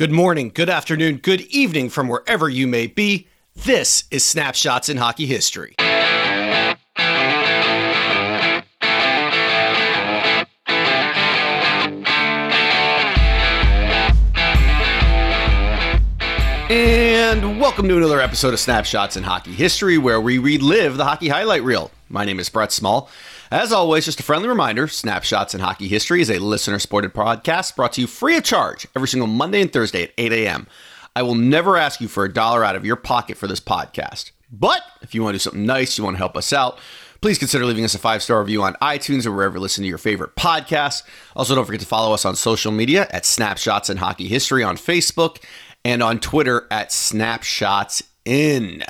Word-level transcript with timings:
Good 0.00 0.12
morning, 0.12 0.48
good 0.54 0.70
afternoon, 0.70 1.18
good 1.18 1.42
evening 1.42 1.90
from 1.90 2.08
wherever 2.08 2.48
you 2.48 2.66
may 2.66 2.86
be. 2.86 3.28
This 3.54 4.04
is 4.10 4.24
Snapshots 4.24 4.88
in 4.88 4.96
Hockey 4.96 5.26
History. 5.26 5.74
And 16.70 17.60
welcome 17.60 17.86
to 17.86 17.98
another 17.98 18.22
episode 18.22 18.54
of 18.54 18.60
Snapshots 18.60 19.18
in 19.18 19.22
Hockey 19.22 19.52
History, 19.52 19.98
where 19.98 20.22
we 20.22 20.38
relive 20.38 20.96
the 20.96 21.04
hockey 21.04 21.28
highlight 21.28 21.62
reel. 21.62 21.90
My 22.08 22.24
name 22.24 22.40
is 22.40 22.48
Brett 22.48 22.72
Small. 22.72 23.10
As 23.52 23.72
always, 23.72 24.04
just 24.04 24.20
a 24.20 24.22
friendly 24.22 24.48
reminder 24.48 24.86
Snapshots 24.86 25.56
in 25.56 25.60
Hockey 25.60 25.88
History 25.88 26.20
is 26.20 26.30
a 26.30 26.38
listener 26.38 26.78
supported 26.78 27.12
podcast 27.12 27.74
brought 27.74 27.94
to 27.94 28.00
you 28.00 28.06
free 28.06 28.36
of 28.36 28.44
charge 28.44 28.86
every 28.94 29.08
single 29.08 29.26
Monday 29.26 29.60
and 29.60 29.72
Thursday 29.72 30.04
at 30.04 30.12
8 30.16 30.32
a.m. 30.32 30.68
I 31.16 31.22
will 31.22 31.34
never 31.34 31.76
ask 31.76 32.00
you 32.00 32.06
for 32.06 32.24
a 32.24 32.32
dollar 32.32 32.64
out 32.64 32.76
of 32.76 32.84
your 32.84 32.94
pocket 32.94 33.36
for 33.36 33.48
this 33.48 33.58
podcast. 33.58 34.30
But 34.52 34.82
if 35.02 35.16
you 35.16 35.24
want 35.24 35.34
to 35.34 35.38
do 35.38 35.40
something 35.40 35.66
nice, 35.66 35.98
you 35.98 36.04
want 36.04 36.14
to 36.14 36.18
help 36.18 36.36
us 36.36 36.52
out, 36.52 36.78
please 37.22 37.38
consider 37.40 37.64
leaving 37.64 37.84
us 37.84 37.96
a 37.96 37.98
five 37.98 38.22
star 38.22 38.38
review 38.38 38.62
on 38.62 38.74
iTunes 38.74 39.26
or 39.26 39.32
wherever 39.32 39.56
you 39.56 39.60
listen 39.60 39.82
to 39.82 39.88
your 39.88 39.98
favorite 39.98 40.36
podcasts. 40.36 41.02
Also, 41.34 41.56
don't 41.56 41.64
forget 41.64 41.80
to 41.80 41.86
follow 41.86 42.14
us 42.14 42.24
on 42.24 42.36
social 42.36 42.70
media 42.70 43.08
at 43.10 43.26
Snapshots 43.26 43.90
in 43.90 43.96
Hockey 43.96 44.28
History 44.28 44.62
on 44.62 44.76
Facebook 44.76 45.42
and 45.84 46.04
on 46.04 46.20
Twitter 46.20 46.68
at 46.70 46.92
Snapshots 46.92 48.00
In. 48.24 48.84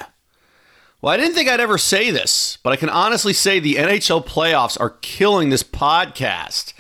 Well, 1.03 1.15
I 1.15 1.17
didn't 1.17 1.35
think 1.35 1.49
I'd 1.49 1.61
ever 1.61 1.79
say 1.79 2.11
this, 2.11 2.59
but 2.63 2.75
I 2.75 2.77
can 2.77 2.91
honestly 2.91 3.33
say 3.33 3.59
the 3.59 3.77
NHL 3.77 4.27
playoffs 4.27 4.79
are 4.79 4.91
killing 5.01 5.49
this 5.49 5.63
podcast. 5.63 6.75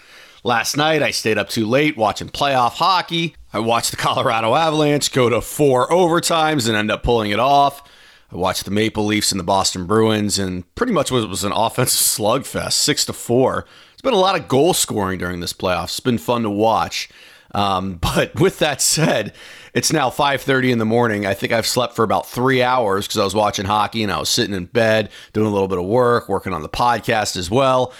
Last 0.44 0.76
night, 0.76 1.02
I 1.02 1.10
stayed 1.10 1.38
up 1.38 1.48
too 1.48 1.64
late 1.64 1.96
watching 1.96 2.28
playoff 2.28 2.72
hockey. 2.72 3.34
I 3.50 3.60
watched 3.60 3.92
the 3.92 3.96
Colorado 3.96 4.54
Avalanche 4.54 5.10
go 5.10 5.30
to 5.30 5.40
four 5.40 5.88
overtimes 5.88 6.68
and 6.68 6.76
end 6.76 6.90
up 6.90 7.02
pulling 7.02 7.30
it 7.30 7.38
off. 7.38 7.82
I 8.30 8.36
watched 8.36 8.66
the 8.66 8.70
Maple 8.70 9.06
Leafs 9.06 9.32
and 9.32 9.40
the 9.40 9.44
Boston 9.44 9.86
Bruins, 9.86 10.38
and 10.38 10.72
pretty 10.74 10.92
much 10.92 11.10
it 11.10 11.26
was 11.26 11.44
an 11.44 11.52
offensive 11.56 12.06
slugfest, 12.06 12.72
six 12.72 13.06
to 13.06 13.14
four. 13.14 13.64
It's 13.94 14.02
been 14.02 14.12
a 14.12 14.18
lot 14.18 14.38
of 14.38 14.48
goal 14.48 14.74
scoring 14.74 15.18
during 15.18 15.40
this 15.40 15.54
playoffs. 15.54 15.84
It's 15.84 16.00
been 16.00 16.18
fun 16.18 16.42
to 16.42 16.50
watch. 16.50 17.08
Um, 17.52 17.94
but 18.02 18.38
with 18.38 18.58
that 18.58 18.82
said, 18.82 19.32
it's 19.74 19.92
now 19.92 20.10
5:30 20.10 20.72
in 20.72 20.78
the 20.78 20.84
morning. 20.84 21.26
I 21.26 21.34
think 21.34 21.52
I've 21.52 21.66
slept 21.66 21.94
for 21.94 22.02
about 22.02 22.28
three 22.28 22.62
hours 22.62 23.06
because 23.06 23.18
I 23.18 23.24
was 23.24 23.34
watching 23.34 23.66
hockey 23.66 24.02
and 24.02 24.12
I 24.12 24.18
was 24.18 24.28
sitting 24.28 24.54
in 24.54 24.66
bed 24.66 25.10
doing 25.32 25.46
a 25.46 25.50
little 25.50 25.68
bit 25.68 25.78
of 25.78 25.84
work, 25.84 26.28
working 26.28 26.52
on 26.52 26.62
the 26.62 26.68
podcast 26.68 27.36
as 27.36 27.50
well. 27.50 27.92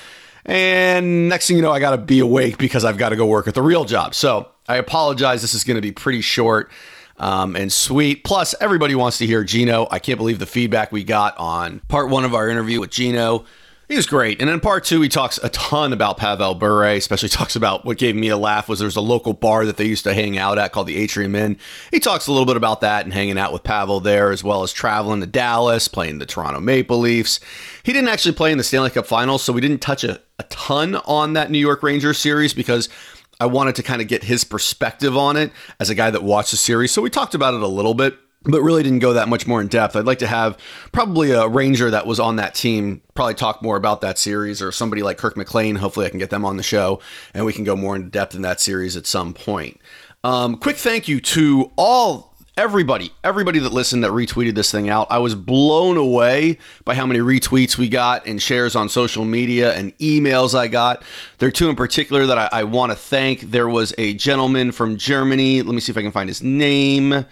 And 0.44 1.28
next 1.28 1.46
thing 1.46 1.56
you 1.56 1.62
know, 1.62 1.72
I 1.72 1.80
got 1.80 1.90
to 1.90 1.98
be 1.98 2.18
awake 2.18 2.58
because 2.58 2.84
I've 2.84 2.98
got 2.98 3.10
to 3.10 3.16
go 3.16 3.26
work 3.26 3.46
at 3.46 3.54
the 3.54 3.62
real 3.62 3.84
job. 3.84 4.14
So 4.14 4.48
I 4.68 4.76
apologize. 4.76 5.42
This 5.42 5.54
is 5.54 5.64
going 5.64 5.76
to 5.76 5.82
be 5.82 5.92
pretty 5.92 6.22
short 6.22 6.70
um, 7.18 7.54
and 7.54 7.72
sweet. 7.72 8.24
Plus, 8.24 8.54
everybody 8.60 8.94
wants 8.94 9.18
to 9.18 9.26
hear 9.26 9.44
Gino. 9.44 9.86
I 9.90 9.98
can't 9.98 10.18
believe 10.18 10.38
the 10.38 10.46
feedback 10.46 10.90
we 10.90 11.04
got 11.04 11.36
on 11.38 11.80
part 11.88 12.08
one 12.08 12.24
of 12.24 12.34
our 12.34 12.48
interview 12.48 12.80
with 12.80 12.90
Gino. 12.90 13.44
He 13.90 13.96
was 13.96 14.06
great. 14.06 14.40
And 14.40 14.48
in 14.48 14.60
part 14.60 14.84
two, 14.84 15.00
he 15.00 15.08
talks 15.08 15.40
a 15.42 15.48
ton 15.48 15.92
about 15.92 16.16
Pavel 16.16 16.54
Bure, 16.54 16.92
especially 16.92 17.28
talks 17.28 17.56
about 17.56 17.84
what 17.84 17.98
gave 17.98 18.14
me 18.14 18.28
a 18.28 18.36
laugh 18.36 18.68
was 18.68 18.78
there's 18.78 18.94
a 18.94 19.00
local 19.00 19.32
bar 19.32 19.66
that 19.66 19.78
they 19.78 19.84
used 19.84 20.04
to 20.04 20.14
hang 20.14 20.38
out 20.38 20.58
at 20.58 20.70
called 20.70 20.86
the 20.86 20.96
Atrium 20.96 21.34
Inn. 21.34 21.58
He 21.90 21.98
talks 21.98 22.28
a 22.28 22.30
little 22.30 22.46
bit 22.46 22.56
about 22.56 22.82
that 22.82 23.04
and 23.04 23.12
hanging 23.12 23.36
out 23.36 23.52
with 23.52 23.64
Pavel 23.64 23.98
there, 23.98 24.30
as 24.30 24.44
well 24.44 24.62
as 24.62 24.72
traveling 24.72 25.18
to 25.22 25.26
Dallas, 25.26 25.88
playing 25.88 26.20
the 26.20 26.26
Toronto 26.26 26.60
Maple 26.60 27.00
Leafs. 27.00 27.40
He 27.82 27.92
didn't 27.92 28.10
actually 28.10 28.36
play 28.36 28.52
in 28.52 28.58
the 28.58 28.62
Stanley 28.62 28.90
Cup 28.90 29.06
Finals, 29.06 29.42
so 29.42 29.52
we 29.52 29.60
didn't 29.60 29.80
touch 29.80 30.04
a, 30.04 30.20
a 30.38 30.44
ton 30.44 30.94
on 30.94 31.32
that 31.32 31.50
New 31.50 31.58
York 31.58 31.82
Rangers 31.82 32.18
series 32.18 32.54
because 32.54 32.88
I 33.40 33.46
wanted 33.46 33.74
to 33.74 33.82
kind 33.82 34.00
of 34.00 34.06
get 34.06 34.22
his 34.22 34.44
perspective 34.44 35.16
on 35.16 35.36
it 35.36 35.50
as 35.80 35.90
a 35.90 35.96
guy 35.96 36.12
that 36.12 36.22
watched 36.22 36.52
the 36.52 36.58
series. 36.58 36.92
So 36.92 37.02
we 37.02 37.10
talked 37.10 37.34
about 37.34 37.54
it 37.54 37.60
a 37.60 37.66
little 37.66 37.94
bit 37.94 38.16
but 38.44 38.62
really 38.62 38.82
didn't 38.82 39.00
go 39.00 39.12
that 39.12 39.28
much 39.28 39.46
more 39.46 39.60
in 39.60 39.68
depth. 39.68 39.96
I'd 39.96 40.06
like 40.06 40.20
to 40.20 40.26
have 40.26 40.56
probably 40.92 41.32
a 41.32 41.46
Ranger 41.46 41.90
that 41.90 42.06
was 42.06 42.18
on 42.18 42.36
that 42.36 42.54
team 42.54 43.02
probably 43.14 43.34
talk 43.34 43.62
more 43.62 43.76
about 43.76 44.00
that 44.00 44.18
series 44.18 44.62
or 44.62 44.72
somebody 44.72 45.02
like 45.02 45.18
Kirk 45.18 45.36
McLean. 45.36 45.76
Hopefully, 45.76 46.06
I 46.06 46.08
can 46.10 46.18
get 46.18 46.30
them 46.30 46.44
on 46.44 46.56
the 46.56 46.62
show 46.62 47.00
and 47.34 47.44
we 47.44 47.52
can 47.52 47.64
go 47.64 47.76
more 47.76 47.96
in 47.96 48.08
depth 48.08 48.34
in 48.34 48.42
that 48.42 48.60
series 48.60 48.96
at 48.96 49.06
some 49.06 49.34
point. 49.34 49.78
Um, 50.24 50.56
quick 50.56 50.76
thank 50.76 51.08
you 51.08 51.20
to 51.20 51.70
all 51.76 52.30
everybody, 52.56 53.10
everybody 53.24 53.58
that 53.58 53.72
listened 53.72 54.04
that 54.04 54.10
retweeted 54.10 54.54
this 54.54 54.70
thing 54.70 54.90
out. 54.90 55.06
I 55.10 55.18
was 55.18 55.34
blown 55.34 55.96
away 55.96 56.58
by 56.84 56.94
how 56.94 57.06
many 57.06 57.20
retweets 57.20 57.78
we 57.78 57.88
got 57.88 58.26
and 58.26 58.40
shares 58.40 58.76
on 58.76 58.90
social 58.90 59.24
media 59.24 59.74
and 59.74 59.96
emails 59.96 60.54
I 60.54 60.68
got. 60.68 61.02
There 61.38 61.48
are 61.48 61.52
two 61.52 61.70
in 61.70 61.76
particular 61.76 62.26
that 62.26 62.36
I, 62.36 62.48
I 62.60 62.64
want 62.64 62.92
to 62.92 62.96
thank. 62.96 63.50
There 63.50 63.68
was 63.68 63.94
a 63.96 64.12
gentleman 64.14 64.72
from 64.72 64.98
Germany. 64.98 65.62
Let 65.62 65.74
me 65.74 65.80
see 65.80 65.90
if 65.90 65.96
I 65.96 66.02
can 66.02 66.12
find 66.12 66.28
his 66.28 66.42
name. 66.42 67.24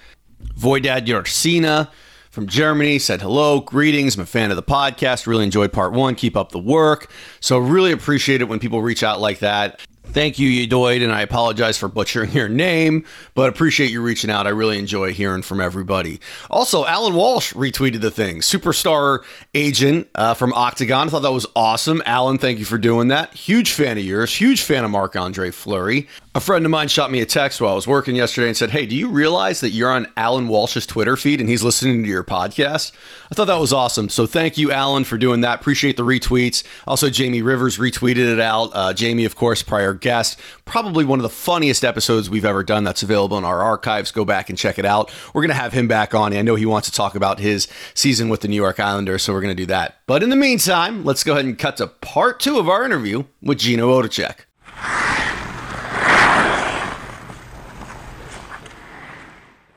Voidad 0.43 1.07
Yorsina 1.07 1.89
from 2.31 2.47
Germany 2.47 2.99
said 2.99 3.21
hello, 3.21 3.61
greetings. 3.61 4.17
I'm 4.17 4.23
a 4.23 4.27
fan 4.27 4.51
of 4.51 4.57
the 4.57 4.63
podcast. 4.63 5.27
Really 5.27 5.45
enjoyed 5.45 5.73
part 5.73 5.93
one. 5.93 6.15
Keep 6.15 6.37
up 6.37 6.53
the 6.53 6.59
work. 6.59 7.11
So 7.41 7.59
really 7.59 7.91
appreciate 7.93 8.41
it 8.41 8.45
when 8.45 8.59
people 8.59 8.81
reach 8.83 9.03
out 9.03 9.21
like 9.21 9.41
that. 9.41 9.81
Thank 10.11 10.39
you, 10.39 10.49
Eudoid, 10.49 11.03
and 11.03 11.13
I 11.13 11.21
apologize 11.21 11.77
for 11.77 11.87
butchering 11.87 12.33
your 12.33 12.49
name, 12.49 13.05
but 13.35 13.51
appreciate 13.51 13.91
you 13.91 14.01
reaching 14.01 14.31
out. 14.31 14.47
I 14.47 14.51
really 14.51 14.79
enjoy 14.79 15.13
hearing 15.13 15.43
from 15.43 15.61
everybody. 15.61 16.19
Also, 16.51 16.87
Allan 16.87 17.15
Walsh 17.15 17.53
retweeted 17.53 18.01
the 18.01 18.11
thing. 18.11 18.39
Superstar 18.41 19.23
agent 19.55 20.09
uh, 20.15 20.33
from 20.33 20.55
Octagon. 20.55 21.09
I 21.09 21.11
thought 21.11 21.23
that 21.23 21.33
was 21.33 21.47
awesome. 21.55 22.03
Allan, 22.07 22.39
thank 22.39 22.59
you 22.59 22.65
for 22.65 22.79
doing 22.79 23.09
that. 23.09 23.35
Huge 23.35 23.73
fan 23.73 23.99
of 23.99 24.05
yours. 24.05 24.35
Huge 24.35 24.63
fan 24.63 24.83
of 24.85 24.91
Marc 24.91 25.15
Andre 25.15 25.51
Fleury. 25.51 26.09
A 26.39 26.41
friend 26.41 26.65
of 26.65 26.71
mine 26.71 26.87
shot 26.87 27.11
me 27.11 27.21
a 27.21 27.27
text 27.27 27.61
while 27.61 27.73
I 27.73 27.75
was 27.75 27.89
working 27.89 28.15
yesterday 28.15 28.47
and 28.47 28.57
said, 28.57 28.71
Hey, 28.71 28.87
do 28.87 28.95
you 28.95 29.09
realize 29.09 29.59
that 29.59 29.71
you're 29.71 29.91
on 29.91 30.07
Allan 30.17 30.47
Walsh's 30.47 30.87
Twitter 30.87 31.17
feed 31.17 31.41
and 31.41 31.51
he's 31.51 31.65
listening 31.65 32.05
to 32.05 32.09
your 32.09 32.23
podcast? 32.23 32.93
I 33.29 33.35
thought 33.35 33.49
that 33.49 33.59
was 33.59 33.73
awesome. 33.73 34.09
So 34.09 34.25
thank 34.25 34.57
you, 34.57 34.71
Allan, 34.71 35.03
for 35.03 35.19
doing 35.19 35.41
that. 35.41 35.59
Appreciate 35.59 35.97
the 35.97 36.05
retweets. 36.05 36.63
Also, 36.87 37.11
Jamie 37.11 37.43
Rivers 37.43 37.77
retweeted 37.77 38.33
it 38.33 38.39
out. 38.39 38.71
Uh, 38.73 38.95
Jamie, 38.95 39.25
of 39.25 39.35
course, 39.35 39.65
prior 39.65 39.93
guest. 39.93 40.39
Probably 40.65 41.05
one 41.05 41.19
of 41.19 41.25
the 41.25 41.29
funniest 41.29 41.85
episodes 41.85 42.31
we've 42.31 42.45
ever 42.45 42.63
done 42.63 42.85
that's 42.85 43.03
available 43.03 43.37
in 43.37 43.45
our 43.45 43.61
archives. 43.61 44.13
Go 44.13 44.25
back 44.25 44.49
and 44.49 44.57
check 44.57 44.79
it 44.79 44.85
out. 44.85 45.11
We're 45.35 45.43
going 45.43 45.49
to 45.49 45.61
have 45.61 45.73
him 45.73 45.89
back 45.89 46.15
on. 46.15 46.33
I 46.33 46.43
know 46.43 46.55
he 46.55 46.67
wants 46.67 46.89
to 46.89 46.95
talk 46.95 47.17
about 47.17 47.41
his 47.41 47.67
season 47.95 48.29
with 48.29 48.43
the 48.43 48.49
New 48.49 48.55
York 48.55 48.79
Islanders, 48.79 49.25
so 49.25 49.33
we're 49.33 49.41
going 49.41 49.57
to 49.57 49.61
do 49.61 49.67
that. 49.67 50.03
But 50.07 50.23
in 50.23 50.31
the 50.31 50.37
meantime, 50.37 51.05
let's 51.05 51.25
go 51.25 51.33
ahead 51.33 51.47
and 51.47 51.59
cut 51.59 51.79
to 51.79 51.89
part 51.89 52.39
two 52.39 52.61
of 52.61 52.69
our 52.69 52.85
interview 52.85 53.25
with 53.43 53.59
Gino 53.59 54.01
Odjick. 54.01 55.38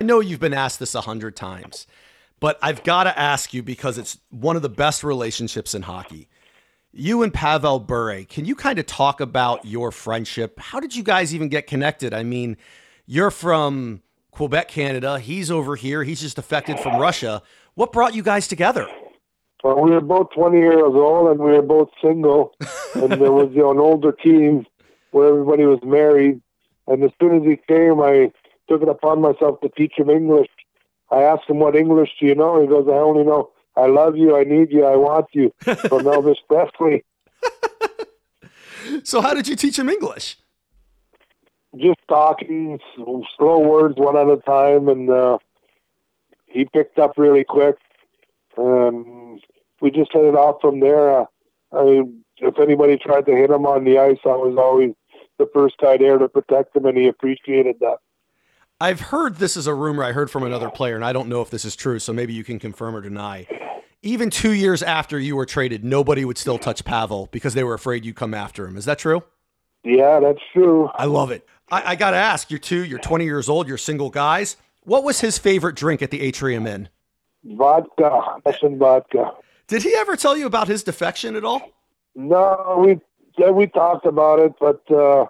I 0.02 0.04
know 0.04 0.20
you've 0.20 0.40
been 0.40 0.56
asked 0.56 0.80
this 0.80 0.96
a 0.96 1.02
hundred 1.02 1.36
times, 1.36 1.86
but 2.40 2.58
I've 2.64 2.84
got 2.84 3.04
to 3.04 3.20
ask 3.20 3.54
you 3.54 3.62
because 3.62 4.00
it's 4.00 4.18
one 4.32 4.56
of 4.56 4.64
the 4.64 4.68
best 4.68 5.04
relationships 5.04 5.76
in 5.76 5.84
hockey. 5.84 6.28
You 6.92 7.22
and 7.22 7.32
Pavel 7.32 7.80
Bure, 7.80 8.24
can 8.24 8.46
you 8.46 8.56
kind 8.56 8.80
of 8.80 8.88
talk 8.88 9.22
about 9.22 9.64
your 9.64 9.92
friendship? 9.92 10.60
How 10.60 10.80
did 10.80 10.96
you 10.96 11.04
guys 11.04 11.36
even 11.36 11.50
get 11.50 11.68
connected? 11.68 12.16
I 12.16 12.24
mean, 12.24 12.58
you're 13.06 13.30
from 13.30 14.02
Quebec, 14.32 14.70
Canada. 14.70 15.20
He's 15.20 15.52
over 15.52 15.76
here. 15.76 16.04
He's 16.04 16.22
just 16.22 16.40
affected 16.40 16.80
from 16.80 17.00
Russia. 17.00 17.44
What 17.76 17.92
brought 17.92 18.16
you 18.16 18.24
guys 18.24 18.48
together? 18.48 18.88
Well, 19.64 19.82
we 19.82 19.92
were 19.92 20.02
both 20.02 20.32
20 20.34 20.58
years 20.58 20.82
old 20.82 21.30
and 21.30 21.40
we 21.40 21.52
were 21.52 21.62
both 21.62 21.90
single. 22.02 22.56
and 22.96 23.12
there 23.12 23.32
was 23.32 23.52
you 23.52 23.62
know, 23.62 23.70
an 23.70 23.78
older 23.78 24.14
team 24.14 24.66
where 25.12 25.28
everybody 25.28 25.66
was 25.66 25.80
married. 25.84 26.42
And 26.88 27.04
as 27.04 27.12
soon 27.22 27.38
as 27.38 27.44
he 27.44 27.58
came, 27.68 28.02
I 28.02 28.32
took 28.72 28.82
it 28.82 28.88
upon 28.88 29.20
myself 29.20 29.60
to 29.60 29.70
teach 29.70 29.94
him 29.98 30.10
English. 30.10 30.48
I 31.10 31.24
asked 31.24 31.50
him, 31.50 31.60
What 31.60 31.76
English 31.76 32.12
do 32.20 32.26
you 32.26 32.36
know? 32.36 32.62
He 32.62 32.68
goes, 32.68 32.88
I 32.88 32.94
only 32.94 33.24
know 33.24 33.52
I 33.76 33.88
love 33.88 34.16
you, 34.16 34.38
I 34.38 34.44
need 34.44 34.72
you, 34.72 34.86
I 34.86 34.96
want 34.96 35.28
you 35.34 35.52
from 35.62 35.76
Elvis 36.16 36.38
Presley. 36.48 37.04
so, 39.04 39.20
how 39.20 39.34
did 39.34 39.48
you 39.48 39.58
teach 39.58 39.78
him 39.78 39.90
English? 39.90 40.38
Just 41.78 42.00
talking, 42.08 42.80
slow 43.38 43.60
words 43.60 43.96
one 43.98 44.18
at 44.18 44.28
a 44.28 44.38
time, 44.38 44.88
and 44.88 45.10
uh, 45.10 45.38
he 46.46 46.66
picked 46.66 47.00
up 47.00 47.14
really 47.18 47.44
quick. 47.44 47.76
And 48.58 49.42
we 49.82 49.92
just 49.92 50.12
hit 50.12 50.26
it 50.26 50.36
off 50.36 50.60
from 50.62 50.82
there. 50.82 51.22
Uh, 51.22 51.26
I, 51.74 52.04
if 52.38 52.60
anybody 52.60 52.98
tried 52.98 53.26
to 53.26 53.36
hit 53.36 53.50
him 53.50 53.66
on 53.66 53.86
the 53.86 54.00
ice, 54.00 54.20
I 54.26 54.36
was 54.36 54.58
always 54.58 54.92
the 55.38 55.50
first 55.54 55.78
guy 55.78 55.98
there 55.98 56.18
to 56.18 56.28
protect 56.28 56.76
him, 56.76 56.86
and 56.86 56.98
he 56.98 57.08
appreciated 57.08 57.78
that. 57.80 57.98
I've 58.82 59.00
heard 59.00 59.36
this 59.36 59.58
is 59.58 59.68
a 59.68 59.76
rumor 59.76 60.04
I 60.04 60.12
heard 60.12 60.32
from 60.32 60.42
another 60.42 60.72
player, 60.72 60.96
and 60.96 61.06
I 61.06 61.14
don't 61.14 61.30
know 61.30 61.42
if 61.42 61.52
this 61.52 61.66
is 61.66 61.76
true, 61.76 62.00
so 62.00 62.12
maybe 62.14 62.34
you 62.34 62.44
can 62.44 62.58
confirm 62.58 62.96
or 62.96 63.02
deny. 63.02 63.46
Even 64.02 64.32
two 64.32 64.54
years 64.54 64.82
after 64.82 65.20
you 65.20 65.36
were 65.36 65.46
traded, 65.46 65.84
nobody 65.84 66.26
would 66.26 66.40
still 66.40 66.58
touch 66.58 66.84
Pavel 66.84 67.30
because 67.32 67.54
they 67.54 67.64
were 67.64 67.76
afraid 67.76 68.04
you'd 68.04 68.16
come 68.16 68.34
after 68.34 68.66
him. 68.66 68.76
Is 68.76 68.86
that 68.86 68.98
true? 68.98 69.22
Yeah, 69.84 70.20
that's 70.20 70.40
true. 70.52 70.90
I 70.96 71.06
love 71.06 71.30
it. 71.30 71.48
I, 71.70 71.92
I 71.92 71.96
got 71.96 72.12
to 72.12 72.18
ask, 72.18 72.50
you're 72.50 72.60
two, 72.60 72.84
you're 72.84 72.98
20 72.98 73.24
years 73.24 73.50
old, 73.50 73.68
you're 73.68 73.78
single 73.78 74.10
guys. 74.10 74.58
What 74.82 75.04
was 75.04 75.22
his 75.22 75.38
favorite 75.38 75.76
drink 75.76 76.02
at 76.02 76.10
the 76.10 76.20
Atrium 76.22 76.66
Inn? 76.66 76.90
Vodka, 77.44 78.40
Russian 78.44 78.80
vodka. 78.80 79.30
Did 79.68 79.84
he 79.84 79.94
ever 79.94 80.16
tell 80.16 80.36
you 80.36 80.48
about 80.48 80.68
his 80.68 80.82
defection 80.82 81.36
at 81.36 81.46
all? 81.46 81.70
No, 82.16 82.84
we 82.84 83.00
we 83.48 83.68
talked 83.68 84.08
about 84.08 84.40
it, 84.40 84.54
but 84.60 84.82
uh, 84.90 85.28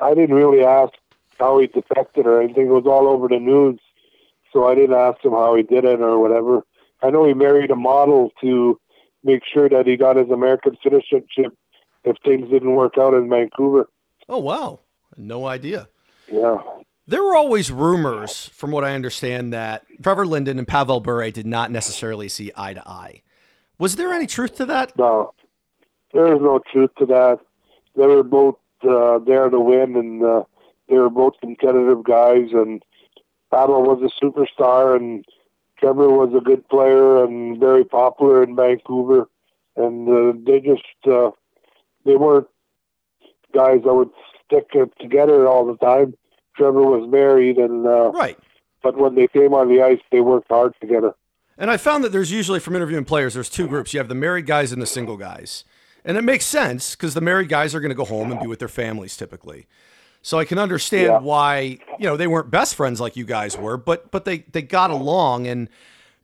I 0.00 0.14
didn't 0.14 0.34
really 0.34 0.64
ask 0.64 0.92
how 1.38 1.58
he 1.58 1.66
defected 1.66 2.26
or 2.26 2.40
anything. 2.40 2.66
It 2.66 2.70
was 2.70 2.86
all 2.86 3.08
over 3.08 3.28
the 3.28 3.38
news, 3.38 3.78
so 4.52 4.66
I 4.66 4.74
didn't 4.74 4.96
ask 4.96 5.24
him 5.24 5.32
how 5.32 5.54
he 5.54 5.62
did 5.62 5.84
it 5.84 6.00
or 6.00 6.18
whatever. 6.18 6.62
I 7.02 7.10
know 7.10 7.26
he 7.26 7.34
married 7.34 7.70
a 7.70 7.76
model 7.76 8.30
to 8.40 8.80
make 9.22 9.42
sure 9.52 9.68
that 9.68 9.86
he 9.86 9.96
got 9.96 10.16
his 10.16 10.30
American 10.30 10.76
citizenship 10.82 11.56
if 12.04 12.16
things 12.24 12.48
didn't 12.50 12.74
work 12.74 12.94
out 12.98 13.14
in 13.14 13.28
Vancouver. 13.28 13.88
Oh 14.28 14.38
wow, 14.38 14.80
no 15.16 15.46
idea. 15.46 15.88
Yeah. 16.30 16.58
There 17.08 17.22
were 17.22 17.36
always 17.36 17.70
rumors, 17.70 18.48
from 18.48 18.72
what 18.72 18.82
I 18.82 18.94
understand, 18.94 19.52
that 19.52 19.84
Trevor 20.02 20.26
Linden 20.26 20.58
and 20.58 20.66
Pavel 20.66 21.00
Bure 21.00 21.30
did 21.30 21.46
not 21.46 21.70
necessarily 21.70 22.28
see 22.28 22.50
eye 22.56 22.74
to 22.74 22.88
eye. 22.88 23.22
Was 23.78 23.94
there 23.94 24.12
any 24.12 24.26
truth 24.26 24.56
to 24.56 24.66
that? 24.66 24.98
No, 24.98 25.32
there 26.12 26.34
is 26.34 26.40
no 26.40 26.60
truth 26.72 26.90
to 26.98 27.06
that. 27.06 27.38
They 27.94 28.06
were 28.06 28.24
both 28.24 28.56
uh, 28.82 29.18
there 29.20 29.48
to 29.48 29.60
win, 29.60 29.96
and 29.96 30.24
uh, 30.24 30.42
they 30.88 30.96
were 30.96 31.10
both 31.10 31.34
competitive 31.40 32.04
guys. 32.04 32.48
And 32.52 32.82
Pavel 33.50 33.82
was 33.82 34.02
a 34.02 34.24
superstar, 34.24 34.96
and 34.96 35.24
Trevor 35.78 36.08
was 36.08 36.32
a 36.36 36.44
good 36.44 36.68
player 36.68 37.24
and 37.24 37.58
very 37.58 37.84
popular 37.84 38.42
in 38.42 38.56
Vancouver. 38.56 39.28
And 39.76 40.08
uh, 40.08 40.38
they 40.46 40.60
just 40.60 40.82
uh, 41.06 41.30
they 42.04 42.16
weren't 42.16 42.48
guys 43.54 43.80
that 43.84 43.94
would 43.94 44.10
stick 44.44 44.70
together 45.00 45.46
all 45.46 45.66
the 45.66 45.76
time. 45.76 46.14
Trevor 46.56 46.82
was 46.82 47.08
married, 47.10 47.58
and 47.58 47.86
uh, 47.86 48.10
right. 48.12 48.38
But 48.82 48.96
when 48.96 49.14
they 49.14 49.26
came 49.26 49.52
on 49.52 49.68
the 49.68 49.82
ice, 49.82 50.00
they 50.10 50.20
worked 50.20 50.48
hard 50.48 50.74
together. 50.80 51.14
And 51.58 51.70
I 51.70 51.76
found 51.76 52.04
that 52.04 52.12
there's 52.12 52.30
usually 52.30 52.60
from 52.60 52.76
interviewing 52.76 53.04
players, 53.04 53.34
there's 53.34 53.48
two 53.48 53.66
groups. 53.66 53.92
You 53.92 53.98
have 54.00 54.08
the 54.08 54.14
married 54.14 54.46
guys 54.46 54.72
and 54.72 54.80
the 54.80 54.86
single 54.86 55.16
guys, 55.16 55.64
and 56.04 56.16
it 56.16 56.22
makes 56.22 56.44
sense 56.44 56.94
because 56.94 57.14
the 57.14 57.20
married 57.20 57.48
guys 57.48 57.74
are 57.74 57.80
going 57.80 57.90
to 57.90 57.96
go 57.96 58.04
home 58.04 58.30
and 58.30 58.40
be 58.40 58.46
with 58.46 58.58
their 58.58 58.68
families 58.68 59.16
typically. 59.16 59.66
So 60.26 60.40
I 60.40 60.44
can 60.44 60.58
understand 60.58 61.06
yeah. 61.06 61.18
why 61.20 61.78
you 62.00 62.04
know 62.08 62.16
they 62.16 62.26
weren't 62.26 62.50
best 62.50 62.74
friends 62.74 63.00
like 63.00 63.14
you 63.14 63.24
guys 63.24 63.56
were, 63.56 63.76
but 63.76 64.10
but 64.10 64.24
they 64.24 64.38
they 64.38 64.60
got 64.60 64.90
along. 64.90 65.46
And 65.46 65.68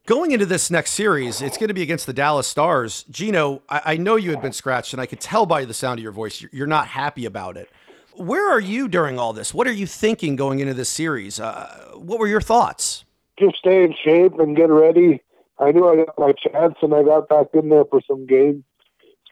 going 0.07 0.33
into 0.33 0.45
this 0.45 0.73
next 0.73 0.91
series, 0.91 1.41
it's 1.41 1.57
going 1.57 1.69
to 1.69 1.75
be 1.75 1.83
against 1.83 2.07
the 2.07 2.13
Dallas 2.13 2.49
Stars. 2.49 3.05
Gino, 3.13 3.63
I, 3.69 3.83
I 3.85 3.97
know 3.99 4.17
you 4.17 4.31
had 4.31 4.43
been 4.43 4.53
scratched, 4.53 4.93
and 4.93 5.01
I 5.01 5.07
could 5.07 5.21
tell 5.21 5.47
by 5.47 5.65
the 5.65 5.73
sound 5.73 6.01
of 6.01 6.03
your 6.03 6.11
voice 6.11 6.45
you're, 6.51 6.67
not 6.67 6.89
happy 6.89 7.27
about 7.27 7.57
it. 7.57 7.71
Where 8.17 8.51
are 8.51 8.59
you 8.59 8.89
during 8.89 9.21
all 9.21 9.33
this? 9.33 9.55
What 9.55 9.69
are 9.69 9.73
you 9.73 9.87
thinking 9.87 10.35
going 10.35 10.59
into 10.59 10.75
this 10.75 10.89
series? 10.89 11.39
Uh, 11.39 11.93
what 11.95 12.19
were 12.19 12.27
your 12.27 12.41
thoughts? 12.41 13.05
Just 13.39 13.57
stay 13.59 13.85
in 13.85 13.95
shape 14.05 14.37
and 14.41 14.57
get 14.57 14.69
ready. 14.69 15.23
I 15.61 15.71
knew 15.71 15.89
I 15.89 16.05
got 16.05 16.19
my 16.19 16.33
chance, 16.33 16.75
and 16.83 16.93
I 16.93 17.05
got 17.05 17.29
back 17.29 17.47
in 17.55 17.69
there 17.69 17.85
for 17.85 18.01
some 18.09 18.27
games. 18.27 18.65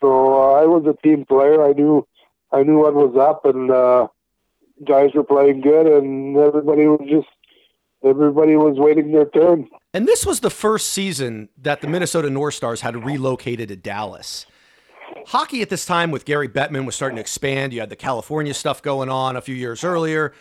So 0.01 0.41
uh, 0.41 0.63
I 0.63 0.67
was 0.67 0.87
a 0.87 0.95
team 1.05 1.25
player. 1.25 1.61
I 1.61 1.73
knew 1.73 2.07
I 2.53 2.63
knew 2.63 2.79
what 2.79 2.95
was 2.95 3.17
up, 3.17 3.45
and 3.45 3.69
uh, 3.73 4.07
guys 4.87 5.11
were 5.15 5.25
playing 5.25 5.61
good, 5.61 5.87
and 5.87 6.37
everybody 6.37 6.87
was 6.87 7.07
just 7.09 7.29
everybody 8.05 8.57
was 8.57 8.79
waiting 8.79 9.13
their 9.13 9.27
turn. 9.27 9.69
And 9.93 10.07
this 10.07 10.25
was 10.25 10.41
the 10.41 10.51
first 10.51 10.91
season 10.91 11.49
that 11.59 11.81
the 11.81 11.89
Minnesota 11.89 12.31
North 12.31 12.55
Stars 12.55 12.81
had 12.81 13.05
relocated 13.05 13.69
to 13.69 13.77
Dallas 13.77 14.47
hockey 15.27 15.63
at 15.63 15.69
this 15.69 15.87
time 15.87 16.11
with 16.11 16.25
Gary 16.25 16.49
Bettman 16.49 16.87
was 16.87 16.95
starting 16.95 17.17
to 17.17 17.21
expand. 17.21 17.73
You 17.73 17.81
had 17.81 17.91
the 17.91 17.97
California 17.97 18.55
stuff 18.55 18.83
going 18.83 19.09
on 19.09 19.37
a 19.37 19.41
few 19.41 19.55
years 19.55 19.85
earlier. 19.85 20.33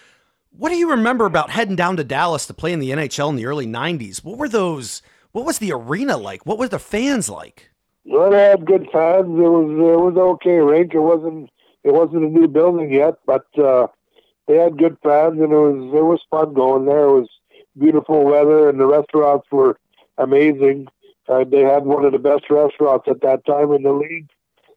What 0.51 0.69
do 0.69 0.75
you 0.75 0.89
remember 0.89 1.25
about 1.25 1.51
heading 1.51 1.75
down 1.75 1.97
to 1.97 2.03
Dallas 2.03 2.45
to 2.47 2.53
play 2.53 2.73
in 2.73 2.79
the 2.79 2.89
NHL 2.89 3.29
in 3.29 3.35
the 3.35 3.45
early 3.45 3.67
90s? 3.67 4.23
What 4.23 4.37
were 4.37 4.49
those? 4.49 5.01
What 5.31 5.45
was 5.45 5.59
the 5.59 5.71
arena 5.71 6.17
like? 6.17 6.45
What 6.45 6.57
were 6.57 6.67
the 6.67 6.79
fans 6.79 7.29
like? 7.29 7.69
Well, 8.05 8.31
they 8.31 8.43
had 8.43 8.65
good 8.65 8.87
fans. 8.91 9.27
It 9.27 9.49
was 9.49 9.69
it 9.69 9.99
was 9.99 10.17
okay 10.17 10.57
rink. 10.57 10.93
It 10.95 10.99
wasn't 10.99 11.49
it 11.83 11.93
wasn't 11.93 12.23
a 12.23 12.29
new 12.29 12.47
building 12.47 12.91
yet, 12.91 13.15
but 13.27 13.45
uh, 13.59 13.87
they 14.49 14.55
had 14.55 14.77
good 14.77 14.97
fans, 15.01 15.39
and 15.39 15.53
it 15.53 15.55
was 15.55 15.93
it 15.95 16.03
was 16.03 16.19
fun 16.29 16.53
going 16.53 16.85
there. 16.85 17.05
It 17.05 17.21
was 17.21 17.29
beautiful 17.77 18.25
weather, 18.25 18.67
and 18.67 18.77
the 18.77 18.85
restaurants 18.85 19.47
were 19.49 19.77
amazing. 20.17 20.87
Uh, 21.29 21.45
they 21.45 21.61
had 21.61 21.85
one 21.85 22.03
of 22.03 22.11
the 22.11 22.19
best 22.19 22.49
restaurants 22.49 23.07
at 23.07 23.21
that 23.21 23.45
time 23.45 23.71
in 23.71 23.83
the 23.83 23.93
league 23.93 24.27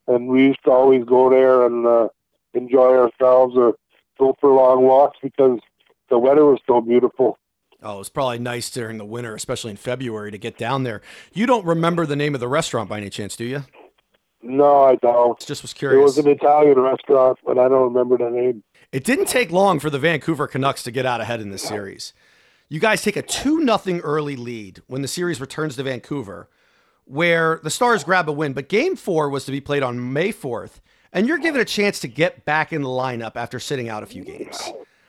and 0.07 0.29
we 0.29 0.45
used 0.45 0.63
to 0.65 0.71
always 0.71 1.05
go 1.05 1.31
there 1.31 1.67
and 1.67 1.87
uh, 1.87 2.09
enjoy 2.55 2.97
ourselves 2.97 3.55
or 3.57 3.75
go 4.19 4.37
for 4.41 4.53
long 4.53 4.83
walks 4.83 5.19
because 5.23 5.61
the 6.11 6.19
weather 6.19 6.45
was 6.45 6.61
so 6.67 6.81
beautiful. 6.81 7.39
Oh, 7.83 7.97
it 7.97 7.99
was 7.99 8.09
probably 8.09 8.39
nice 8.39 8.71
during 8.71 8.99
the 8.99 9.05
winter, 9.05 9.35
especially 9.35 9.73
in 9.73 9.77
February, 9.77 10.31
to 10.31 10.39
get 10.39 10.57
down 10.57 10.85
there. 10.85 11.03
You 11.33 11.47
don't 11.47 11.67
remember 11.67 12.07
the 12.07 12.15
name 12.15 12.35
of 12.35 12.41
the 12.41 12.49
restaurant 12.49 12.89
by 12.89 12.99
any 12.99 13.11
chance, 13.11 13.35
do 13.35 13.45
you? 13.45 13.65
No, 14.41 14.85
I 14.85 14.97
don't. 14.97 15.39
Just 15.41 15.63
was 15.63 15.73
curious. 15.73 15.99
It 15.99 16.03
was 16.03 16.19
an 16.19 16.29
Italian 16.29 16.79
restaurant, 16.79 17.39
but 17.45 17.59
I 17.59 17.69
don't 17.69 17.93
remember 17.93 18.19
the 18.19 18.31
name. 18.31 18.63
It 18.93 19.05
didn't 19.05 19.29
take 19.29 19.50
long 19.50 19.81
for 19.81 19.89
the 19.89 19.99
Vancouver 19.99 20.47
Canucks 20.47 20.83
to 20.83 20.91
get 20.91 21.06
out 21.06 21.23
ahead 21.23 21.41
in 21.41 21.50
this 21.50 21.62
series. 21.62 22.12
You 22.69 22.79
guys 22.79 23.00
take 23.00 23.17
a 23.17 23.23
2 23.23 23.61
nothing 23.61 24.00
early 24.00 24.37
lead 24.37 24.83
when 24.87 25.00
the 25.00 25.09
series 25.09 25.41
returns 25.41 25.77
to 25.77 25.83
Vancouver 25.83 26.50
where 27.05 27.59
the 27.62 27.71
Stars 27.71 28.05
grab 28.05 28.29
a 28.29 28.33
win, 28.33 28.53
but 28.53 28.69
game 28.69 28.97
four 28.97 29.29
was 29.29 29.44
to 29.47 29.50
be 29.50 29.61
played 29.61 29.83
on 29.83 30.12
May 30.12 30.33
4th, 30.33 30.81
and 31.12 31.27
you're 31.27 31.39
given 31.39 31.61
a 31.61 31.65
chance 31.65 32.00
to 32.00 32.09
get 32.09 32.44
back 32.44 32.73
in 32.73 32.83
the 32.83 32.89
lineup 32.89 33.33
after 33.35 33.59
sitting 33.59 33.89
out 33.89 34.03
a 34.03 34.06
few 34.06 34.25
games. 34.25 34.61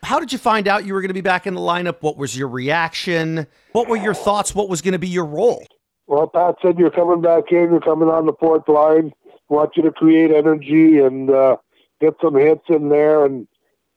How 0.02 0.20
did 0.20 0.32
you 0.32 0.38
find 0.38 0.68
out 0.68 0.86
you 0.86 0.94
were 0.94 1.02
going 1.02 1.10
to 1.10 1.14
be 1.14 1.22
back 1.22 1.46
in 1.46 1.54
the 1.54 1.62
lineup? 1.62 1.98
What 2.02 2.18
was 2.18 2.38
your 2.38 2.48
reaction? 2.48 3.48
What 3.74 3.88
were 3.88 3.98
your 3.98 4.14
thoughts? 4.14 4.56
What 4.56 4.70
was 4.70 4.82
going 4.82 4.94
to 4.94 5.00
be 5.00 5.08
your 5.08 5.26
role? 5.26 5.66
Well, 6.08 6.28
Pat 6.28 6.56
said 6.62 6.78
you're 6.78 6.92
coming 6.92 7.22
back 7.22 7.52
in, 7.52 7.72
you're 7.72 7.80
coming 7.80 8.10
on 8.10 8.26
the 8.26 8.34
fourth 8.40 8.68
line. 8.68 9.14
want 9.48 9.78
you 9.78 9.84
to 9.84 9.92
create 9.92 10.32
energy 10.32 11.00
and 11.00 11.30
uh, 11.30 11.58
get 12.02 12.16
some 12.22 12.36
hits 12.36 12.66
in 12.70 12.90
there 12.90 13.26
and 13.26 13.48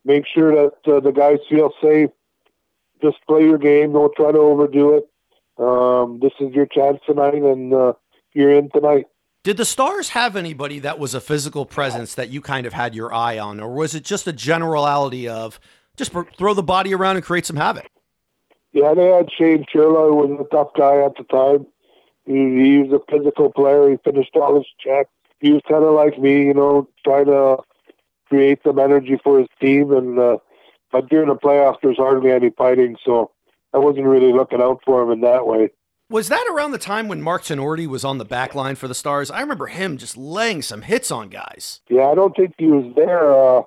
make 0.07 0.25
sure 0.27 0.55
that 0.55 0.93
uh, 0.93 1.01
the 1.01 1.13
guys 1.13 1.39
feel 1.51 1.71
safe. 1.83 2.11
Just 3.03 3.19
play 3.29 3.43
your 3.43 3.59
game, 3.59 3.93
don't 3.93 4.15
try 4.17 4.33
to 4.33 4.39
overdo 4.39 4.95
it 4.97 5.05
um, 5.59 6.19
this 6.21 6.33
is 6.41 6.55
your 6.55 6.67
chance 6.67 6.99
tonight, 7.07 7.35
and 7.35 7.73
uh, 7.73 7.95
you're 8.35 8.53
in 8.53 8.71
tonight. 8.71 9.07
Did 9.43 9.57
the 9.57 9.65
Stars 9.65 10.11
have 10.11 10.37
anybody 10.37 10.81
that 10.81 10.99
was 10.99 11.15
a 11.15 11.21
physical 11.21 11.65
presence 11.65 12.15
that 12.15 12.31
you 12.31 12.41
kind 12.41 12.67
of 12.67 12.73
had 12.73 12.95
your 12.95 13.15
eye 13.15 13.39
on, 13.39 13.61
or 13.61 13.75
was 13.75 13.95
it 13.95 14.05
just 14.05 14.27
a 14.27 14.33
generality 14.33 15.29
of 15.29 15.61
just 15.97 16.13
throw 16.37 16.53
the 16.53 16.63
body 16.63 16.95
around 16.95 17.17
and 17.17 17.25
create 17.25 17.47
some 17.47 17.57
havoc? 17.57 17.87
Yeah, 18.73 18.93
they 18.93 19.07
had 19.07 19.29
Shane 19.39 19.65
Churla, 19.73 20.11
who 20.11 20.17
was 20.17 20.47
a 20.47 20.55
tough 20.55 20.69
guy 20.77 21.03
at 21.03 21.17
the 21.17 21.25
time. 21.25 21.67
He, 22.27 22.33
he 22.33 22.79
was 22.79 23.01
a 23.01 23.13
physical 23.13 23.51
player. 23.51 23.89
He 23.89 23.97
finished 24.05 24.33
all 24.35 24.57
his 24.57 24.67
checks. 24.79 25.11
He 25.39 25.53
was 25.53 25.63
kind 25.69 25.85
of 25.85 25.95
like 25.95 26.19
me, 26.19 26.47
you 26.47 26.55
know, 26.55 26.89
trying 27.05 27.27
to 27.27 27.59
create 28.29 28.61
some 28.65 28.79
energy 28.79 29.19
for 29.23 29.39
his 29.39 29.49
team. 29.61 29.93
And 29.93 30.19
uh, 30.19 30.39
but 30.93 31.09
during 31.09 31.29
the 31.29 31.37
playoffs, 31.37 31.79
there's 31.83 31.97
hardly 31.97 32.31
any 32.31 32.51
fighting, 32.51 32.97
so 33.05 33.31
I 33.75 33.79
wasn't 33.79 34.07
really 34.07 34.33
looking 34.33 34.61
out 34.61 34.81
for 34.85 35.03
him 35.03 35.11
in 35.11 35.21
that 35.23 35.47
way. 35.47 35.71
Was 36.09 36.29
that 36.29 36.47
around 36.53 36.71
the 36.71 36.79
time 36.79 37.09
when 37.09 37.21
Mark 37.21 37.43
Tinordi 37.43 37.89
was 37.89 38.05
on 38.05 38.19
the 38.19 38.25
back 38.25 38.55
line 38.55 38.77
for 38.77 38.87
the 38.87 38.95
Stars? 38.95 39.29
I 39.29 39.41
remember 39.41 39.67
him 39.67 39.97
just 39.97 40.17
laying 40.17 40.63
some 40.63 40.83
hits 40.83 41.11
on 41.11 41.29
guys. 41.31 41.81
Yeah, 41.89 42.05
I 42.05 42.15
don't 42.15 42.35
think 42.37 42.55
he 42.59 42.67
was 42.67 42.95
there. 42.95 43.33
Uh, 43.33 43.63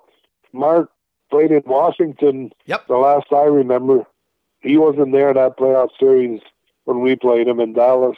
Mark 0.54 0.90
played 1.30 1.52
in 1.52 1.64
Washington. 1.66 2.52
Yep. 2.66 2.88
The 2.88 2.96
last 2.96 3.28
I 3.34 3.44
remember, 3.44 4.06
he 4.62 4.78
wasn't 4.78 5.12
there 5.12 5.34
that 5.34 5.58
playoff 5.58 5.90
series 6.00 6.40
when 6.86 7.02
we 7.02 7.18
played 7.18 7.48
him 7.48 7.60
in 7.60 7.74
Dallas. 7.74 8.18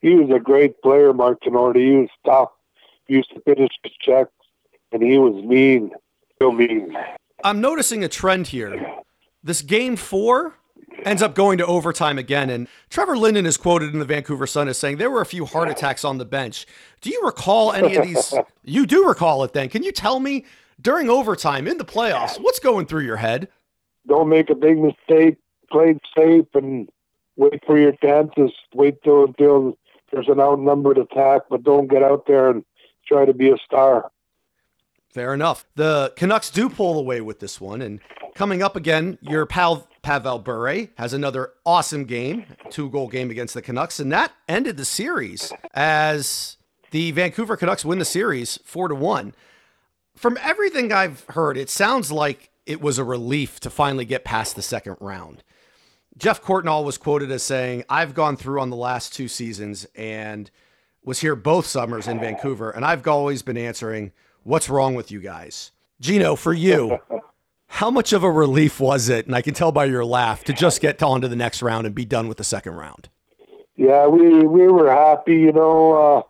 He 0.00 0.14
was 0.14 0.30
a 0.34 0.40
great 0.40 0.80
player, 0.80 1.12
Mark 1.12 1.42
Tinordi. 1.42 1.90
He 1.90 1.96
was 1.96 2.08
tough. 2.24 2.50
He 3.06 3.14
used 3.16 3.30
to 3.34 3.40
finish 3.42 3.70
his 3.82 3.92
checks, 4.00 4.32
and 4.92 5.02
he 5.02 5.18
was 5.18 5.44
mean, 5.44 5.90
real 6.40 6.52
mean. 6.52 6.96
I'm 7.44 7.60
noticing 7.60 8.04
a 8.04 8.08
trend 8.08 8.48
here. 8.48 8.94
This 9.42 9.62
game 9.62 9.96
four 9.96 10.54
ends 11.04 11.22
up 11.22 11.34
going 11.34 11.58
to 11.58 11.66
overtime 11.66 12.18
again. 12.18 12.50
And 12.50 12.68
Trevor 12.90 13.16
Linden 13.16 13.46
is 13.46 13.56
quoted 13.56 13.92
in 13.92 13.98
the 13.98 14.04
Vancouver 14.04 14.46
Sun 14.46 14.68
as 14.68 14.78
saying 14.78 14.96
there 14.96 15.10
were 15.10 15.20
a 15.20 15.26
few 15.26 15.44
heart 15.44 15.68
attacks 15.68 16.04
on 16.04 16.18
the 16.18 16.24
bench. 16.24 16.66
Do 17.00 17.10
you 17.10 17.22
recall 17.24 17.72
any 17.72 17.96
of 17.96 18.04
these? 18.04 18.34
you 18.64 18.86
do 18.86 19.06
recall 19.06 19.44
it 19.44 19.52
then. 19.52 19.68
Can 19.68 19.82
you 19.82 19.92
tell 19.92 20.20
me 20.20 20.44
during 20.80 21.08
overtime 21.10 21.66
in 21.66 21.78
the 21.78 21.84
playoffs, 21.84 22.40
what's 22.40 22.58
going 22.58 22.86
through 22.86 23.02
your 23.02 23.16
head? 23.16 23.48
Don't 24.06 24.28
make 24.28 24.50
a 24.50 24.54
big 24.54 24.78
mistake. 24.78 25.36
Play 25.70 25.98
safe 26.16 26.46
and 26.54 26.88
wait 27.36 27.62
for 27.66 27.78
your 27.78 27.92
chances. 27.92 28.52
Wait 28.74 29.02
till 29.02 29.24
until 29.24 29.76
there's 30.10 30.28
an 30.28 30.40
outnumbered 30.40 30.98
attack, 30.98 31.42
but 31.50 31.62
don't 31.62 31.88
get 31.88 32.02
out 32.02 32.26
there 32.26 32.50
and 32.50 32.64
try 33.06 33.24
to 33.24 33.34
be 33.34 33.50
a 33.50 33.56
star. 33.58 34.10
Fair 35.10 35.34
enough. 35.34 35.64
The 35.74 36.12
Canucks 36.16 36.50
do 36.50 36.68
pull 36.68 36.98
away 36.98 37.20
with 37.20 37.40
this 37.40 37.60
one. 37.60 37.80
And 37.80 38.00
coming 38.34 38.62
up 38.62 38.76
again, 38.76 39.18
your 39.20 39.46
pal 39.46 39.88
Pavel 40.02 40.38
Bure 40.38 40.88
has 40.96 41.12
another 41.12 41.52
awesome 41.66 42.04
game, 42.04 42.44
two 42.70 42.90
goal 42.90 43.08
game 43.08 43.30
against 43.30 43.54
the 43.54 43.62
Canucks, 43.62 44.00
and 44.00 44.12
that 44.12 44.32
ended 44.48 44.76
the 44.76 44.84
series 44.84 45.52
as 45.74 46.56
the 46.90 47.10
Vancouver 47.10 47.56
Canucks 47.56 47.84
win 47.84 47.98
the 47.98 48.04
series 48.04 48.58
four 48.64 48.88
to 48.88 48.94
one. 48.94 49.34
From 50.14 50.38
everything 50.42 50.92
I've 50.92 51.24
heard, 51.30 51.56
it 51.56 51.70
sounds 51.70 52.10
like 52.10 52.50
it 52.66 52.80
was 52.80 52.98
a 52.98 53.04
relief 53.04 53.60
to 53.60 53.70
finally 53.70 54.04
get 54.04 54.24
past 54.24 54.56
the 54.56 54.62
second 54.62 54.96
round. 55.00 55.42
Geoff 56.16 56.42
Courtnall 56.42 56.84
was 56.84 56.98
quoted 56.98 57.30
as 57.30 57.42
saying, 57.42 57.84
I've 57.88 58.14
gone 58.14 58.36
through 58.36 58.60
on 58.60 58.70
the 58.70 58.76
last 58.76 59.14
two 59.14 59.28
seasons 59.28 59.86
and 59.94 60.50
was 61.04 61.20
here 61.20 61.36
both 61.36 61.66
summers 61.66 62.08
in 62.08 62.18
Vancouver, 62.18 62.70
and 62.70 62.84
I've 62.84 63.06
always 63.06 63.42
been 63.42 63.56
answering, 63.56 64.12
What's 64.48 64.70
wrong 64.70 64.94
with 64.94 65.10
you 65.10 65.20
guys? 65.20 65.72
Gino, 66.00 66.34
for 66.34 66.54
you, 66.54 67.00
How 67.66 67.90
much 67.90 68.14
of 68.14 68.22
a 68.22 68.30
relief 68.30 68.80
was 68.80 69.10
it? 69.10 69.26
And 69.26 69.36
I 69.36 69.42
can 69.42 69.52
tell 69.52 69.72
by 69.72 69.84
your 69.84 70.06
laugh 70.06 70.42
to 70.44 70.54
just 70.54 70.80
get 70.80 71.02
on 71.02 71.20
to 71.20 71.28
the 71.28 71.36
next 71.36 71.60
round 71.60 71.84
and 71.84 71.94
be 71.94 72.06
done 72.06 72.28
with 72.28 72.38
the 72.38 72.44
second 72.44 72.72
round. 72.72 73.10
Yeah, 73.76 74.06
we 74.06 74.46
we 74.46 74.68
were 74.68 74.90
happy. 74.90 75.34
You 75.34 75.52
know, 75.52 75.92
uh, 75.92 76.22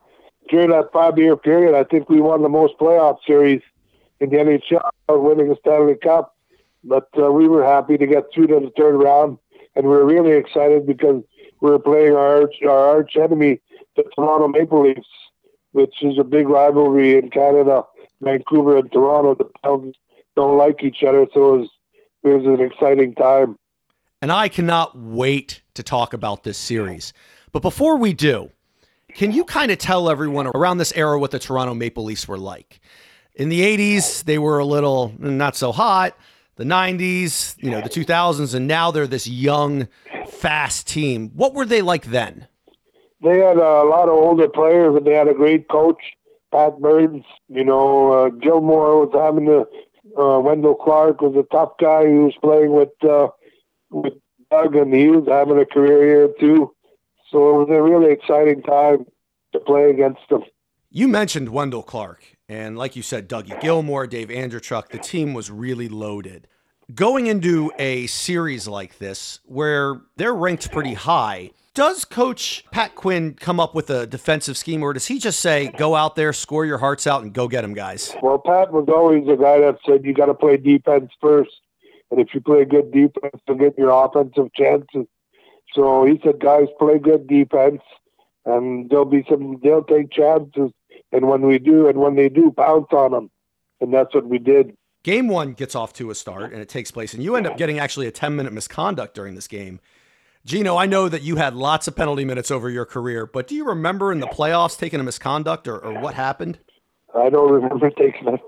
during 0.48 0.70
that 0.70 0.90
five 0.92 1.16
year 1.16 1.36
period, 1.36 1.76
I 1.76 1.84
think 1.84 2.08
we 2.08 2.20
won 2.20 2.42
the 2.42 2.48
most 2.48 2.76
playoff 2.78 3.18
series 3.24 3.62
in 4.18 4.30
the 4.30 4.36
NHL, 4.38 4.90
winning 5.10 5.50
the 5.50 5.56
Stanley 5.60 5.94
Cup. 5.94 6.34
But 6.82 7.08
uh, 7.16 7.30
we 7.30 7.46
were 7.46 7.64
happy 7.64 7.96
to 7.98 8.06
get 8.08 8.24
through 8.34 8.48
to 8.48 8.58
the 8.58 8.72
third 8.76 8.96
round, 8.96 9.38
and 9.76 9.86
we 9.86 9.92
were 9.92 10.04
really 10.04 10.32
excited 10.32 10.88
because 10.88 11.22
we 11.60 11.70
were 11.70 11.78
playing 11.78 12.16
our 12.16 12.50
our 12.68 12.96
arch 12.96 13.16
enemy, 13.16 13.60
the 13.94 14.02
Toronto 14.16 14.48
Maple 14.48 14.82
Leafs, 14.82 15.06
which 15.70 16.02
is 16.02 16.18
a 16.18 16.24
big 16.24 16.48
rivalry 16.48 17.16
in 17.16 17.30
Canada. 17.30 17.84
Vancouver 18.20 18.78
and 18.78 18.90
Toronto, 18.92 19.34
the 19.34 19.50
towns 19.64 19.94
don't 20.36 20.56
like 20.56 20.82
each 20.82 21.02
other, 21.06 21.26
so 21.32 21.54
it 21.54 21.58
was 21.58 21.68
it 22.24 22.28
was 22.28 22.44
an 22.46 22.64
exciting 22.64 23.14
time. 23.14 23.56
And 24.20 24.32
I 24.32 24.48
cannot 24.48 24.98
wait 24.98 25.62
to 25.74 25.82
talk 25.82 26.12
about 26.12 26.42
this 26.42 26.58
series. 26.58 27.12
But 27.52 27.62
before 27.62 27.96
we 27.96 28.12
do, 28.12 28.50
can 29.14 29.32
you 29.32 29.44
kind 29.44 29.70
of 29.70 29.78
tell 29.78 30.10
everyone 30.10 30.48
around 30.48 30.78
this 30.78 30.92
era 30.96 31.18
what 31.18 31.30
the 31.30 31.38
Toronto 31.38 31.74
Maple 31.74 32.04
Leafs 32.04 32.26
were 32.26 32.38
like? 32.38 32.80
In 33.34 33.48
the 33.48 33.60
80s, 33.60 34.24
they 34.24 34.38
were 34.38 34.58
a 34.58 34.64
little 34.64 35.14
not 35.18 35.54
so 35.54 35.70
hot. 35.70 36.16
The 36.56 36.64
90s, 36.64 37.54
you 37.62 37.70
know, 37.70 37.80
the 37.80 37.88
2000s, 37.88 38.52
and 38.52 38.66
now 38.66 38.90
they're 38.90 39.06
this 39.06 39.28
young, 39.28 39.86
fast 40.28 40.88
team. 40.88 41.30
What 41.34 41.54
were 41.54 41.64
they 41.64 41.82
like 41.82 42.06
then? 42.06 42.48
They 43.22 43.38
had 43.38 43.56
a 43.56 43.84
lot 43.84 44.08
of 44.08 44.14
older 44.14 44.48
players, 44.48 44.96
and 44.96 45.06
they 45.06 45.14
had 45.14 45.28
a 45.28 45.34
great 45.34 45.68
coach, 45.68 46.02
Pat 46.52 46.78
Burns. 46.80 47.24
You 47.48 47.64
know, 47.64 48.12
uh, 48.12 48.28
Gilmour 48.30 49.06
was 49.06 49.10
having 49.14 49.46
to. 49.46 49.66
Uh, 50.18 50.40
Wendel 50.40 50.74
Clark 50.74 51.20
was 51.20 51.36
a 51.36 51.46
tough 51.54 51.72
guy 51.78 52.04
who 52.04 52.24
was 52.24 52.34
playing 52.42 52.72
with 52.72 52.88
uh, 53.04 53.28
with 53.90 54.14
Doug, 54.50 54.74
and 54.74 54.92
he 54.92 55.08
was 55.08 55.26
having 55.28 55.58
a 55.58 55.66
career 55.66 56.04
here 56.04 56.34
too. 56.40 56.74
So 57.30 57.50
it 57.50 57.66
was 57.66 57.68
a 57.70 57.82
really 57.82 58.10
exciting 58.12 58.62
time 58.62 59.04
to 59.52 59.60
play 59.60 59.90
against 59.90 60.22
them. 60.30 60.42
You 60.90 61.06
mentioned 61.08 61.50
Wendel 61.50 61.82
Clark, 61.82 62.24
and 62.48 62.78
like 62.78 62.96
you 62.96 63.02
said, 63.02 63.28
Dougie 63.28 63.60
Gilmour, 63.60 64.08
Dave 64.08 64.28
Andreychuk, 64.28 64.88
the 64.88 64.98
team 64.98 65.34
was 65.34 65.50
really 65.50 65.88
loaded. 65.88 66.48
Going 66.94 67.26
into 67.26 67.70
a 67.78 68.06
series 68.06 68.66
like 68.66 68.96
this, 68.96 69.40
where 69.44 70.00
they're 70.16 70.34
ranked 70.34 70.72
pretty 70.72 70.94
high, 70.94 71.50
does 71.78 72.04
Coach 72.04 72.64
Pat 72.72 72.96
Quinn 72.96 73.34
come 73.34 73.60
up 73.60 73.72
with 73.72 73.88
a 73.88 74.04
defensive 74.04 74.56
scheme, 74.56 74.82
or 74.82 74.92
does 74.92 75.06
he 75.06 75.20
just 75.20 75.38
say, 75.38 75.68
go 75.78 75.94
out 75.94 76.16
there, 76.16 76.32
score 76.32 76.66
your 76.66 76.78
hearts 76.78 77.06
out, 77.06 77.22
and 77.22 77.32
go 77.32 77.46
get 77.46 77.62
them, 77.62 77.72
guys? 77.72 78.16
Well, 78.20 78.40
Pat 78.40 78.72
was 78.72 78.86
always 78.88 79.24
the 79.28 79.36
guy 79.36 79.60
that 79.60 79.78
said 79.86 80.04
you 80.04 80.12
got 80.12 80.26
to 80.26 80.34
play 80.34 80.56
defense 80.56 81.12
first. 81.20 81.52
And 82.10 82.20
if 82.20 82.34
you 82.34 82.40
play 82.40 82.64
good 82.64 82.90
defense, 82.90 83.40
you'll 83.46 83.58
get 83.58 83.78
your 83.78 83.90
offensive 83.90 84.52
chances. 84.54 85.06
So 85.72 86.04
he 86.04 86.20
said, 86.24 86.40
guys, 86.40 86.66
play 86.80 86.98
good 86.98 87.28
defense, 87.28 87.82
and 88.44 88.90
there'll 88.90 89.04
be 89.04 89.24
some. 89.30 89.60
They'll 89.62 89.84
take 89.84 90.10
chances, 90.10 90.72
and 91.12 91.28
when 91.28 91.42
we 91.42 91.60
do, 91.60 91.86
and 91.86 91.98
when 91.98 92.16
they 92.16 92.28
do, 92.28 92.50
pounce 92.50 92.88
on 92.90 93.12
them, 93.12 93.30
and 93.80 93.94
that's 93.94 94.12
what 94.16 94.26
we 94.26 94.38
did. 94.38 94.76
Game 95.04 95.28
one 95.28 95.52
gets 95.52 95.76
off 95.76 95.92
to 95.92 96.10
a 96.10 96.14
start, 96.16 96.52
and 96.52 96.60
it 96.60 96.68
takes 96.68 96.90
place, 96.90 97.14
and 97.14 97.22
you 97.22 97.36
end 97.36 97.46
up 97.46 97.56
getting 97.56 97.78
actually 97.78 98.08
a 98.08 98.10
ten 98.10 98.34
minute 98.34 98.52
misconduct 98.52 99.14
during 99.14 99.36
this 99.36 99.46
game. 99.46 99.78
Gino, 100.44 100.76
I 100.76 100.86
know 100.86 101.08
that 101.08 101.22
you 101.22 101.36
had 101.36 101.54
lots 101.54 101.88
of 101.88 101.96
penalty 101.96 102.24
minutes 102.24 102.50
over 102.50 102.70
your 102.70 102.84
career, 102.84 103.26
but 103.26 103.46
do 103.46 103.54
you 103.54 103.66
remember 103.66 104.12
in 104.12 104.20
the 104.20 104.26
playoffs 104.26 104.78
taking 104.78 105.00
a 105.00 105.02
misconduct 105.02 105.68
or, 105.68 105.78
or 105.78 106.00
what 106.00 106.14
happened? 106.14 106.58
I 107.14 107.28
don't 107.28 107.50
remember 107.50 107.90
taking 107.98 108.28
a 108.28 108.38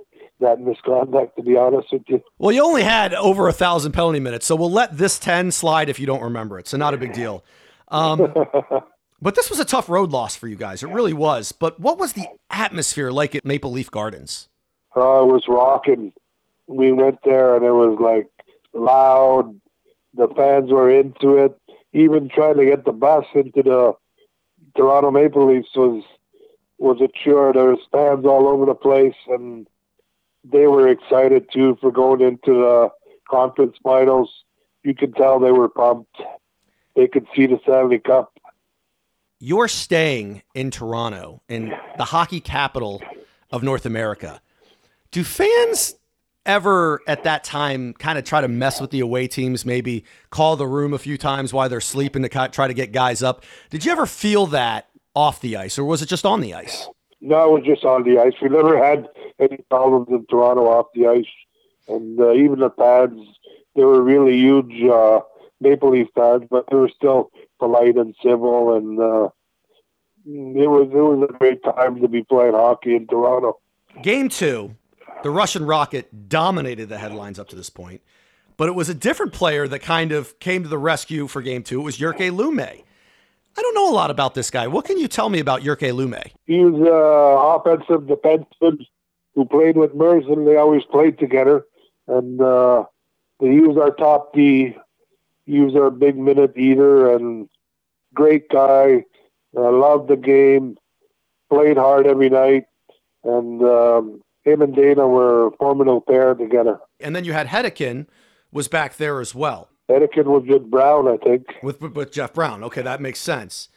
that 0.40 0.60
misconduct, 0.60 1.36
to 1.36 1.42
be 1.42 1.56
honest 1.56 1.88
with 1.92 2.02
you. 2.08 2.22
Well, 2.38 2.52
you 2.52 2.64
only 2.64 2.82
had 2.82 3.14
over 3.14 3.48
a 3.48 3.52
thousand 3.52 3.92
penalty 3.92 4.20
minutes, 4.20 4.46
so 4.46 4.56
we'll 4.56 4.70
let 4.70 4.96
this 4.96 5.18
10 5.18 5.52
slide 5.52 5.88
if 5.88 6.00
you 6.00 6.06
don't 6.06 6.22
remember 6.22 6.58
it. 6.58 6.66
So, 6.66 6.76
not 6.76 6.94
a 6.94 6.96
big 6.96 7.12
deal. 7.12 7.44
Um, 7.88 8.34
but 9.22 9.34
this 9.34 9.50
was 9.50 9.60
a 9.60 9.64
tough 9.64 9.88
road 9.88 10.10
loss 10.10 10.36
for 10.36 10.48
you 10.48 10.56
guys. 10.56 10.82
It 10.82 10.88
really 10.88 11.12
was. 11.12 11.52
But 11.52 11.78
what 11.78 11.98
was 11.98 12.14
the 12.14 12.26
atmosphere 12.48 13.10
like 13.10 13.34
at 13.34 13.44
Maple 13.44 13.70
Leaf 13.70 13.90
Gardens? 13.90 14.48
Uh, 14.96 15.22
it 15.22 15.26
was 15.26 15.44
rocking. 15.48 16.12
We 16.66 16.92
went 16.92 17.18
there 17.24 17.56
and 17.56 17.64
it 17.64 17.72
was 17.72 17.98
like 18.00 18.28
loud. 18.72 19.60
The 20.14 20.28
fans 20.36 20.70
were 20.70 20.90
into 20.90 21.36
it. 21.36 21.56
Even 21.92 22.28
trying 22.28 22.56
to 22.56 22.64
get 22.64 22.84
the 22.84 22.92
bus 22.92 23.24
into 23.34 23.62
the 23.62 23.92
Toronto 24.76 25.10
Maple 25.10 25.52
Leafs 25.52 25.74
was 25.74 26.04
was 26.78 27.00
a 27.00 27.08
chore. 27.08 27.52
There 27.52 27.70
was 27.70 27.80
fans 27.92 28.24
all 28.24 28.48
over 28.48 28.64
the 28.64 28.74
place, 28.74 29.14
and 29.28 29.66
they 30.44 30.66
were 30.66 30.88
excited 30.88 31.46
too 31.52 31.76
for 31.80 31.90
going 31.90 32.20
into 32.20 32.54
the 32.54 32.90
conference 33.28 33.76
finals. 33.82 34.44
You 34.82 34.94
could 34.94 35.14
tell 35.14 35.38
they 35.38 35.52
were 35.52 35.68
pumped. 35.68 36.16
They 36.96 37.06
could 37.06 37.26
see 37.34 37.46
the 37.46 37.60
Stanley 37.62 37.98
Cup. 37.98 38.32
You're 39.38 39.68
staying 39.68 40.42
in 40.54 40.70
Toronto, 40.70 41.42
in 41.48 41.72
the 41.96 42.04
hockey 42.04 42.40
capital 42.40 43.02
of 43.50 43.62
North 43.62 43.86
America. 43.86 44.40
Do 45.10 45.24
fans 45.24 45.94
ever 46.46 47.00
at 47.06 47.24
that 47.24 47.44
time 47.44 47.92
kind 47.94 48.18
of 48.18 48.24
try 48.24 48.40
to 48.40 48.48
mess 48.48 48.80
with 48.80 48.90
the 48.90 49.00
away 49.00 49.28
teams, 49.28 49.64
maybe 49.64 50.04
call 50.30 50.56
the 50.56 50.66
room 50.66 50.92
a 50.92 50.98
few 50.98 51.18
times 51.18 51.52
while 51.52 51.68
they're 51.68 51.80
sleeping 51.80 52.22
to 52.22 52.28
try 52.28 52.66
to 52.66 52.74
get 52.74 52.92
guys 52.92 53.22
up? 53.22 53.44
Did 53.70 53.84
you 53.84 53.92
ever 53.92 54.06
feel 54.06 54.46
that 54.46 54.88
off 55.14 55.40
the 55.40 55.56
ice, 55.56 55.78
or 55.78 55.84
was 55.84 56.02
it 56.02 56.06
just 56.06 56.24
on 56.24 56.40
the 56.40 56.54
ice? 56.54 56.88
No, 57.20 57.56
it 57.56 57.60
was 57.60 57.66
just 57.66 57.84
on 57.84 58.04
the 58.04 58.18
ice. 58.18 58.32
We 58.40 58.48
never 58.48 58.82
had 58.82 59.08
any 59.38 59.58
problems 59.68 60.08
in 60.10 60.24
Toronto 60.26 60.66
off 60.66 60.86
the 60.94 61.06
ice, 61.06 61.24
and 61.88 62.18
uh, 62.18 62.32
even 62.32 62.60
the 62.60 62.70
fans, 62.70 63.26
they 63.74 63.84
were 63.84 64.02
really 64.02 64.36
huge 64.36 64.82
uh, 64.84 65.20
Maple 65.60 65.90
Leaf 65.90 66.08
fans, 66.14 66.44
but 66.50 66.64
they 66.70 66.76
were 66.76 66.88
still 66.88 67.30
polite 67.58 67.96
and 67.96 68.14
civil, 68.22 68.76
and 68.76 68.98
uh, 68.98 69.28
it 70.26 70.68
was 70.68 70.88
it 70.92 70.96
was 70.96 71.28
a 71.28 71.38
great 71.38 71.62
time 71.62 72.00
to 72.00 72.08
be 72.08 72.22
playing 72.22 72.54
hockey 72.54 72.96
in 72.96 73.06
Toronto. 73.06 73.58
Game 74.02 74.28
two, 74.28 74.76
the 75.22 75.30
Russian 75.30 75.64
Rocket 75.64 76.28
dominated 76.28 76.88
the 76.88 76.98
headlines 76.98 77.38
up 77.38 77.48
to 77.48 77.56
this 77.56 77.70
point, 77.70 78.02
but 78.56 78.68
it 78.68 78.74
was 78.74 78.88
a 78.88 78.94
different 78.94 79.32
player 79.32 79.66
that 79.68 79.80
kind 79.80 80.12
of 80.12 80.38
came 80.38 80.62
to 80.62 80.68
the 80.68 80.78
rescue 80.78 81.26
for 81.26 81.42
game 81.42 81.62
two. 81.62 81.80
It 81.80 81.84
was 81.84 81.98
Jyrki 81.98 82.30
Lumme. 82.30 82.82
I 83.56 83.62
don't 83.62 83.74
know 83.74 83.90
a 83.90 83.94
lot 83.94 84.10
about 84.10 84.34
this 84.34 84.50
guy. 84.50 84.66
What 84.68 84.84
can 84.84 84.98
you 84.98 85.08
tell 85.08 85.28
me 85.28 85.40
about 85.40 85.62
Jyrki 85.62 85.92
Lumme? 85.92 86.30
He 86.46 86.64
was 86.64 86.74
an 86.74 86.86
uh, 86.86 87.74
offensive 87.74 88.06
defenseman 88.06 88.86
who 89.34 89.44
played 89.44 89.76
with 89.76 89.94
Murzyn. 89.94 90.44
They 90.46 90.56
always 90.56 90.84
played 90.84 91.18
together. 91.18 91.64
And 92.06 92.40
uh, 92.40 92.84
he 93.40 93.60
was 93.60 93.76
our 93.76 93.90
top 93.92 94.32
D. 94.32 94.76
He 95.46 95.60
was 95.60 95.74
our 95.74 95.90
big 95.90 96.16
minute 96.16 96.56
eater 96.56 97.14
and 97.14 97.48
great 98.14 98.48
guy. 98.48 99.04
Uh, 99.56 99.72
loved 99.72 100.08
the 100.08 100.16
game. 100.16 100.76
Played 101.48 101.76
hard 101.76 102.06
every 102.06 102.30
night. 102.30 102.64
And 103.24 103.62
um, 103.62 104.22
him 104.50 104.62
and 104.62 104.74
Dana 104.74 105.06
were 105.06 105.48
a 105.48 105.50
formidable 105.52 106.00
pair 106.00 106.34
together. 106.34 106.78
And 107.00 107.14
then 107.14 107.24
you 107.24 107.32
had 107.32 107.48
Hedican 107.48 108.06
was 108.52 108.68
back 108.68 108.96
there 108.96 109.20
as 109.20 109.34
well. 109.34 109.68
Hedican 109.88 110.26
was 110.26 110.44
with 110.46 110.70
Brown, 110.70 111.08
I 111.08 111.16
think. 111.16 111.46
With, 111.62 111.80
with 111.80 112.12
Jeff 112.12 112.32
Brown. 112.32 112.62
Okay, 112.64 112.82
that 112.82 113.00
makes 113.00 113.20
sense. 113.20 113.68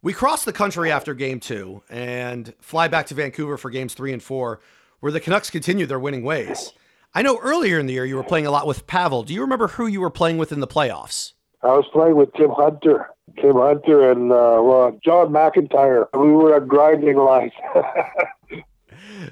We 0.00 0.12
cross 0.12 0.44
the 0.44 0.52
country 0.52 0.90
after 0.90 1.12
game 1.12 1.40
two 1.40 1.82
and 1.90 2.54
fly 2.60 2.88
back 2.88 3.06
to 3.06 3.14
Vancouver 3.14 3.58
for 3.58 3.68
games 3.68 3.94
three 3.94 4.12
and 4.12 4.22
four, 4.22 4.60
where 5.00 5.12
the 5.12 5.20
Canucks 5.20 5.50
continue 5.50 5.86
their 5.86 5.98
winning 5.98 6.22
ways. 6.22 6.72
I 7.14 7.22
know 7.22 7.38
earlier 7.38 7.78
in 7.78 7.86
the 7.86 7.94
year 7.94 8.04
you 8.04 8.16
were 8.16 8.22
playing 8.22 8.46
a 8.46 8.50
lot 8.50 8.66
with 8.66 8.86
Pavel. 8.86 9.22
Do 9.24 9.34
you 9.34 9.40
remember 9.40 9.68
who 9.68 9.86
you 9.86 10.00
were 10.00 10.10
playing 10.10 10.38
with 10.38 10.52
in 10.52 10.60
the 10.60 10.66
playoffs? 10.66 11.32
I 11.62 11.68
was 11.68 11.86
playing 11.92 12.16
with 12.16 12.32
Tim 12.34 12.50
Hunter. 12.50 13.08
Tim 13.40 13.54
Hunter 13.54 14.10
and 14.10 14.30
uh, 14.30 14.60
well, 14.62 14.98
John 15.04 15.28
McIntyre. 15.28 16.06
We 16.14 16.30
were 16.30 16.56
a 16.56 16.64
grinding 16.64 17.16
line. 17.16 17.50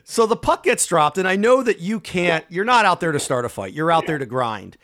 so 0.05 0.27
the 0.27 0.37
puck 0.37 0.63
gets 0.63 0.87
dropped, 0.87 1.19
and 1.19 1.27
I 1.27 1.37
know 1.37 1.63
that 1.63 1.81
you 1.81 2.01
can't, 2.01 2.45
you're 2.49 2.65
not 2.65 2.85
out 2.85 3.01
there 3.01 3.13
to 3.13 3.21
start 3.21 3.45
a 3.45 3.49
fight. 3.49 3.73
You're 3.73 3.91
out 3.91 4.07
there 4.07 4.19
to 4.19 4.27
grind 4.27 4.77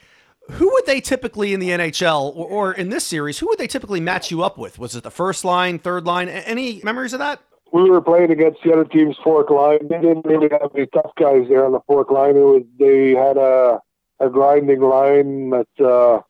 who 0.51 0.71
would 0.73 0.87
they 0.87 1.01
typically 1.01 1.55
in 1.55 1.61
the 1.61 1.71
NHL 1.71 2.35
or, 2.37 2.47
or, 2.49 2.73
in 2.73 2.91
this 2.91 3.07
series? 3.07 3.39
Who 3.39 3.47
would 3.49 3.59
they 3.59 3.67
typically 3.67 4.01
match 4.01 4.31
you 4.31 4.43
up 4.43 4.59
with? 4.59 4.79
Was 4.79 4.97
it 4.97 5.03
the 5.03 5.11
first 5.11 5.45
line, 5.45 5.79
third 5.79 6.05
line? 6.05 6.29
Any 6.29 6.81
memories 6.83 7.13
of 7.13 7.21
that? 7.21 7.41
We 7.73 7.89
were 7.89 8.03
playing 8.03 8.31
against 8.31 8.63
the 8.63 8.73
other 8.73 8.85
team's 8.85 9.17
fourth 9.23 9.49
line. 9.51 9.89
They 9.89 10.01
didn't 10.01 10.27
really 10.27 10.49
have 10.51 10.71
any 10.75 10.87
tough 10.87 11.13
guys 11.19 11.49
there 11.49 11.65
on 11.65 11.73
the 11.73 11.81
fourth 11.87 12.11
line. 12.11 12.37
It 12.37 12.41
was 12.41 12.63
they 12.79 13.11
had 13.13 13.37
a 13.37 13.81
a 14.21 14.29
grinding 14.29 14.81
line 14.81 15.51
that 15.51 15.85
uh, 15.85 16.21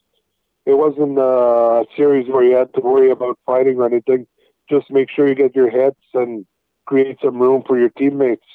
it 0.64 0.74
wasn't 0.74 1.18
a 1.18 1.84
series 1.96 2.28
where 2.28 2.44
you 2.44 2.54
had 2.54 2.72
to 2.74 2.80
worry 2.80 3.10
about 3.10 3.38
fighting 3.44 3.78
or 3.78 3.86
anything. 3.86 4.26
Just 4.70 4.90
make 4.90 5.10
sure 5.10 5.28
you 5.28 5.34
get 5.34 5.56
your 5.56 5.68
hits 5.68 6.00
and 6.14 6.46
create 6.86 7.18
some 7.22 7.40
room 7.40 7.62
for 7.66 7.78
your 7.78 7.90
teammates. 7.90 8.46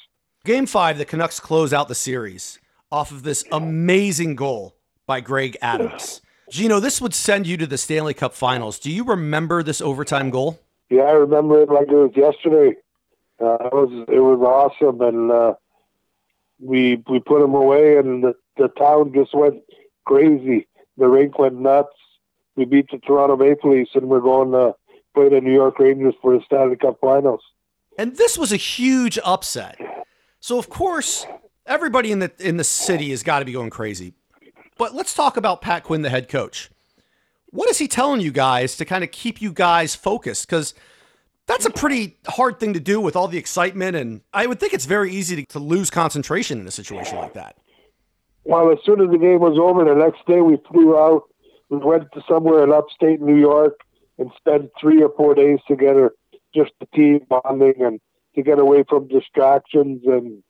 Game 0.48 0.64
five, 0.64 0.96
the 0.96 1.04
Canucks 1.04 1.40
close 1.40 1.74
out 1.74 1.88
the 1.88 1.94
series 1.94 2.58
off 2.90 3.10
of 3.10 3.22
this 3.22 3.44
amazing 3.52 4.34
goal 4.34 4.74
by 5.06 5.20
Greg 5.20 5.58
Adams. 5.60 6.22
Gino, 6.50 6.80
this 6.80 7.02
would 7.02 7.12
send 7.12 7.46
you 7.46 7.58
to 7.58 7.66
the 7.66 7.76
Stanley 7.76 8.14
Cup 8.14 8.32
Finals. 8.32 8.78
Do 8.78 8.90
you 8.90 9.04
remember 9.04 9.62
this 9.62 9.82
overtime 9.82 10.30
goal? 10.30 10.58
Yeah, 10.88 11.02
I 11.02 11.10
remember 11.10 11.60
it 11.60 11.68
like 11.68 11.88
it 11.88 11.94
was 11.94 12.12
yesterday. 12.16 12.78
Uh, 13.38 13.58
it 13.60 13.74
was 13.74 14.06
it 14.08 14.20
was 14.20 14.40
awesome, 14.40 15.02
and 15.02 15.30
uh, 15.30 15.52
we 16.58 17.04
we 17.10 17.18
put 17.18 17.40
them 17.40 17.52
away, 17.52 17.98
and 17.98 18.24
the 18.24 18.32
the 18.56 18.68
town 18.68 19.12
just 19.12 19.34
went 19.34 19.62
crazy. 20.06 20.66
The 20.96 21.08
rink 21.08 21.38
went 21.38 21.60
nuts. 21.60 21.94
We 22.56 22.64
beat 22.64 22.90
the 22.90 22.96
Toronto 23.00 23.36
Maple 23.36 23.72
Leafs, 23.72 23.90
and 23.92 24.08
we're 24.08 24.20
going 24.20 24.52
to 24.52 24.74
play 25.14 25.28
the 25.28 25.42
New 25.42 25.52
York 25.52 25.78
Rangers 25.78 26.14
for 26.22 26.34
the 26.34 26.42
Stanley 26.46 26.76
Cup 26.76 26.96
Finals. 27.02 27.42
And 27.98 28.16
this 28.16 28.38
was 28.38 28.50
a 28.50 28.56
huge 28.56 29.18
upset. 29.22 29.78
So 30.40 30.58
of 30.58 30.68
course, 30.68 31.26
everybody 31.66 32.12
in 32.12 32.18
the 32.20 32.32
in 32.38 32.56
the 32.56 32.64
city 32.64 33.10
has 33.10 33.22
got 33.22 33.40
to 33.40 33.44
be 33.44 33.52
going 33.52 33.70
crazy. 33.70 34.14
But 34.76 34.94
let's 34.94 35.14
talk 35.14 35.36
about 35.36 35.60
Pat 35.60 35.84
Quinn, 35.84 36.02
the 36.02 36.10
head 36.10 36.28
coach. 36.28 36.70
What 37.50 37.68
is 37.68 37.78
he 37.78 37.88
telling 37.88 38.20
you 38.20 38.30
guys 38.30 38.76
to 38.76 38.84
kind 38.84 39.02
of 39.02 39.10
keep 39.10 39.42
you 39.42 39.52
guys 39.52 39.94
focused? 39.94 40.46
Because 40.46 40.74
that's 41.46 41.64
a 41.64 41.70
pretty 41.70 42.18
hard 42.28 42.60
thing 42.60 42.74
to 42.74 42.80
do 42.80 43.00
with 43.00 43.16
all 43.16 43.26
the 43.26 43.38
excitement, 43.38 43.96
and 43.96 44.20
I 44.32 44.46
would 44.46 44.60
think 44.60 44.74
it's 44.74 44.84
very 44.84 45.10
easy 45.10 45.36
to, 45.36 45.46
to 45.46 45.58
lose 45.58 45.90
concentration 45.90 46.60
in 46.60 46.66
a 46.68 46.70
situation 46.70 47.16
like 47.16 47.32
that. 47.32 47.56
Well, 48.44 48.70
as 48.70 48.78
soon 48.84 49.00
as 49.00 49.10
the 49.10 49.18
game 49.18 49.40
was 49.40 49.58
over, 49.58 49.84
the 49.84 49.94
next 49.94 50.24
day 50.26 50.40
we 50.40 50.58
flew 50.70 50.96
out. 50.96 51.22
We 51.70 51.78
went 51.78 52.04
to 52.12 52.22
somewhere 52.28 52.64
in 52.64 52.72
upstate 52.72 53.20
New 53.20 53.36
York 53.36 53.80
and 54.18 54.30
spent 54.36 54.70
three 54.80 55.02
or 55.02 55.10
four 55.16 55.34
days 55.34 55.58
together, 55.66 56.12
just 56.54 56.72
the 56.80 56.86
team 56.94 57.20
bonding 57.28 57.74
and 57.80 58.00
to 58.38 58.42
get 58.42 58.58
away 58.58 58.84
from 58.88 59.08
distractions 59.08 60.02
and 60.06 60.42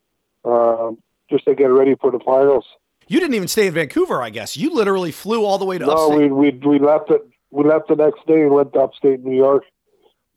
um, 0.44 0.98
just 1.30 1.44
to 1.46 1.54
get 1.54 1.66
ready 1.66 1.94
for 2.00 2.10
the 2.10 2.20
finals. 2.20 2.64
You 3.08 3.18
didn't 3.20 3.34
even 3.34 3.48
stay 3.48 3.66
in 3.66 3.74
Vancouver, 3.74 4.22
I 4.22 4.30
guess. 4.30 4.56
You 4.56 4.74
literally 4.74 5.10
flew 5.10 5.44
all 5.44 5.58
the 5.58 5.64
way 5.64 5.78
to 5.78 5.86
no, 5.86 5.92
upstate. 5.92 6.30
we, 6.30 6.50
we 6.50 6.78
we 6.78 6.78
left 6.78 7.10
it. 7.10 7.22
We 7.50 7.64
left 7.64 7.88
the 7.88 7.96
next 7.96 8.26
day 8.26 8.42
and 8.42 8.50
went 8.50 8.74
to 8.74 8.80
upstate 8.80 9.24
New 9.24 9.34
York. 9.36 9.64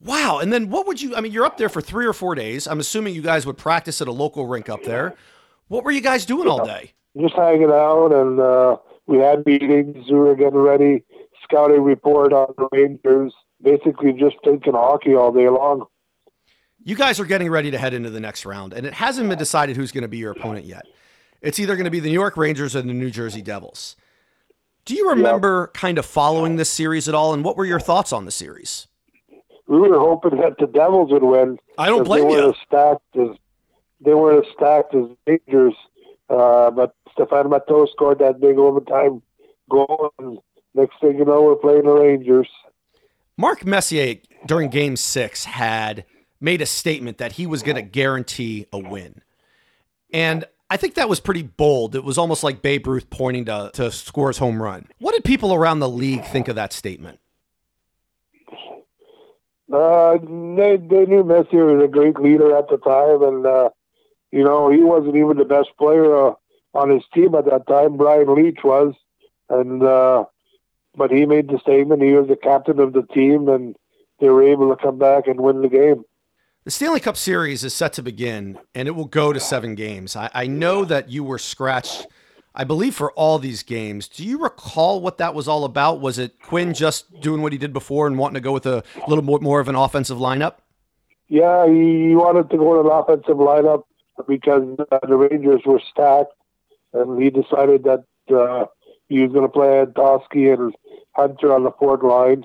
Wow. 0.03 0.39
And 0.39 0.51
then 0.51 0.69
what 0.69 0.87
would 0.87 1.01
you, 1.01 1.15
I 1.15 1.21
mean, 1.21 1.31
you're 1.31 1.45
up 1.45 1.57
there 1.57 1.69
for 1.69 1.81
three 1.81 2.05
or 2.05 2.13
four 2.13 2.33
days. 2.33 2.67
I'm 2.67 2.79
assuming 2.79 3.13
you 3.13 3.21
guys 3.21 3.45
would 3.45 3.57
practice 3.57 4.01
at 4.01 4.07
a 4.07 4.11
local 4.11 4.47
rink 4.47 4.69
up 4.69 4.83
there. 4.83 5.15
What 5.67 5.83
were 5.83 5.91
you 5.91 6.01
guys 6.01 6.25
doing 6.25 6.47
all 6.47 6.65
day? 6.65 6.93
Just 7.19 7.35
hanging 7.35 7.69
out, 7.69 8.11
and 8.13 8.39
uh, 8.39 8.77
we 9.05 9.19
had 9.19 9.45
meetings. 9.45 10.09
We 10.09 10.17
were 10.17 10.35
getting 10.35 10.59
ready, 10.59 11.03
scouting 11.43 11.83
report 11.83 12.33
on 12.33 12.53
the 12.57 12.67
Rangers. 12.71 13.33
Basically, 13.61 14.13
just 14.13 14.37
thinking 14.43 14.73
hockey 14.73 15.13
all 15.13 15.31
day 15.31 15.49
long. 15.49 15.85
You 16.83 16.95
guys 16.95 17.19
are 17.19 17.25
getting 17.25 17.49
ready 17.49 17.71
to 17.71 17.77
head 17.77 17.93
into 17.93 18.09
the 18.09 18.19
next 18.19 18.45
round, 18.45 18.73
and 18.73 18.85
it 18.85 18.93
hasn't 18.93 19.29
been 19.29 19.37
decided 19.37 19.75
who's 19.75 19.91
going 19.91 20.01
to 20.01 20.07
be 20.07 20.17
your 20.17 20.31
opponent 20.31 20.65
yet. 20.65 20.85
It's 21.41 21.59
either 21.59 21.75
going 21.75 21.85
to 21.85 21.91
be 21.91 21.99
the 21.99 22.09
New 22.09 22.13
York 22.13 22.37
Rangers 22.37 22.75
or 22.75 22.81
the 22.81 22.93
New 22.93 23.11
Jersey 23.11 23.41
Devils. 23.41 23.95
Do 24.85 24.95
you 24.95 25.09
remember 25.09 25.67
kind 25.73 25.97
of 25.97 26.05
following 26.05 26.55
this 26.55 26.69
series 26.69 27.07
at 27.07 27.13
all, 27.13 27.33
and 27.33 27.43
what 27.43 27.55
were 27.55 27.65
your 27.65 27.79
thoughts 27.79 28.11
on 28.11 28.25
the 28.25 28.31
series? 28.31 28.87
We 29.67 29.79
were 29.79 29.99
hoping 29.99 30.37
that 30.41 30.57
the 30.59 30.67
Devils 30.67 31.11
would 31.11 31.23
win. 31.23 31.59
I 31.77 31.87
don't 31.87 32.03
blame 32.03 32.27
they 32.27 32.33
you. 32.33 32.49
as 32.49 32.55
stacked 32.65 33.15
as 33.15 33.37
they 34.03 34.13
weren't 34.13 34.45
as 34.45 34.51
stacked 34.53 34.95
as 34.95 35.05
Rangers. 35.27 35.75
Uh, 36.29 36.71
but 36.71 36.95
Stefan 37.11 37.45
Matteau 37.45 37.89
scored 37.91 38.19
that 38.19 38.39
big 38.39 38.57
overtime 38.57 39.21
goal, 39.69 40.13
and 40.17 40.39
next 40.73 40.99
thing 40.99 41.17
you 41.17 41.25
know, 41.25 41.43
we're 41.43 41.55
playing 41.55 41.83
the 41.83 41.91
Rangers. 41.91 42.47
Mark 43.37 43.65
Messier 43.65 44.15
during 44.45 44.69
game 44.69 44.95
six 44.95 45.45
had 45.45 46.05
made 46.41 46.61
a 46.61 46.65
statement 46.65 47.19
that 47.19 47.33
he 47.33 47.45
was 47.45 47.63
going 47.63 47.75
to 47.75 47.81
guarantee 47.81 48.65
a 48.73 48.79
win. 48.79 49.21
And 50.11 50.45
I 50.69 50.77
think 50.77 50.95
that 50.95 51.07
was 51.07 51.19
pretty 51.19 51.43
bold. 51.43 51.95
It 51.95 52.03
was 52.03 52.17
almost 52.17 52.43
like 52.43 52.61
Babe 52.61 52.87
Ruth 52.87 53.09
pointing 53.09 53.45
to, 53.45 53.71
to 53.73 53.91
score 53.91 54.29
his 54.29 54.39
home 54.39 54.61
run. 54.61 54.87
What 54.99 55.13
did 55.13 55.23
people 55.23 55.53
around 55.53 55.79
the 55.79 55.89
league 55.89 56.25
think 56.25 56.47
of 56.47 56.55
that 56.55 56.73
statement? 56.73 57.19
Uh, 59.71 60.17
they 60.17 60.75
they 60.75 61.05
knew 61.05 61.23
Messi 61.23 61.53
was 61.53 61.81
a 61.81 61.87
great 61.87 62.19
leader 62.19 62.57
at 62.57 62.67
the 62.67 62.77
time, 62.77 63.23
and 63.23 63.45
uh, 63.45 63.69
you 64.29 64.43
know 64.43 64.69
he 64.69 64.79
wasn't 64.79 65.15
even 65.15 65.37
the 65.37 65.45
best 65.45 65.69
player 65.77 66.13
uh, 66.13 66.33
on 66.73 66.89
his 66.89 67.03
team 67.13 67.35
at 67.35 67.45
that 67.45 67.67
time. 67.67 67.95
Brian 67.95 68.27
Leetch 68.27 68.63
was, 68.65 68.93
and 69.49 69.81
uh, 69.81 70.25
but 70.95 71.09
he 71.09 71.25
made 71.25 71.47
the 71.47 71.57
statement. 71.59 72.01
He 72.01 72.11
was 72.11 72.27
the 72.27 72.35
captain 72.35 72.81
of 72.81 72.91
the 72.91 73.03
team, 73.03 73.47
and 73.47 73.77
they 74.19 74.29
were 74.29 74.43
able 74.43 74.75
to 74.75 74.81
come 74.81 74.97
back 74.97 75.27
and 75.27 75.39
win 75.39 75.61
the 75.61 75.69
game. 75.69 76.03
The 76.63 76.69
Stanley 76.69 76.99
Cup 76.99 77.17
Series 77.17 77.63
is 77.63 77.73
set 77.73 77.93
to 77.93 78.03
begin, 78.03 78.59
and 78.75 78.87
it 78.87 78.91
will 78.91 79.05
go 79.05 79.33
to 79.33 79.39
seven 79.39 79.73
games. 79.73 80.15
I, 80.15 80.29
I 80.31 80.45
know 80.45 80.85
that 80.85 81.09
you 81.09 81.23
were 81.23 81.39
scratched, 81.39 82.05
I 82.53 82.65
believe, 82.65 82.93
for 82.93 83.11
all 83.13 83.39
these 83.39 83.63
games. 83.63 84.07
Do 84.07 84.23
you 84.23 84.37
recall 84.37 85.01
what 85.01 85.17
that 85.17 85.33
was 85.33 85.47
all 85.47 85.63
about? 85.63 86.01
Was 86.01 86.19
it 86.19 86.39
Quinn 86.39 86.75
just 86.75 87.19
doing 87.19 87.41
what 87.41 87.51
he 87.51 87.57
did 87.57 87.73
before 87.73 88.05
and 88.05 88.15
wanting 88.15 88.35
to 88.35 88.41
go 88.41 88.51
with 88.51 88.67
a 88.67 88.83
little 89.07 89.23
more, 89.23 89.39
more 89.39 89.59
of 89.59 89.69
an 89.69 89.75
offensive 89.75 90.19
lineup? 90.19 90.57
Yeah, 91.29 91.65
he, 91.65 92.13
wanted 92.13 92.51
to 92.51 92.57
go 92.57 92.75
to 92.75 92.87
an 92.87 92.95
offensive 92.95 93.37
lineup 93.37 93.85
because 94.27 94.77
uh, 94.91 94.99
the 95.07 95.15
Rangers 95.15 95.61
were 95.65 95.81
stacked, 95.89 96.33
and 96.93 97.19
he 97.19 97.31
decided 97.31 97.85
that 97.85 98.03
uh, 98.31 98.67
he 99.09 99.23
was 99.23 99.31
going 99.31 99.47
to 99.47 99.51
play 99.51 99.83
Antoski 99.83 100.53
and 100.53 100.75
Hunter 101.13 101.55
on 101.55 101.63
the 101.63 101.71
fourth 101.71 102.03
line, 102.03 102.43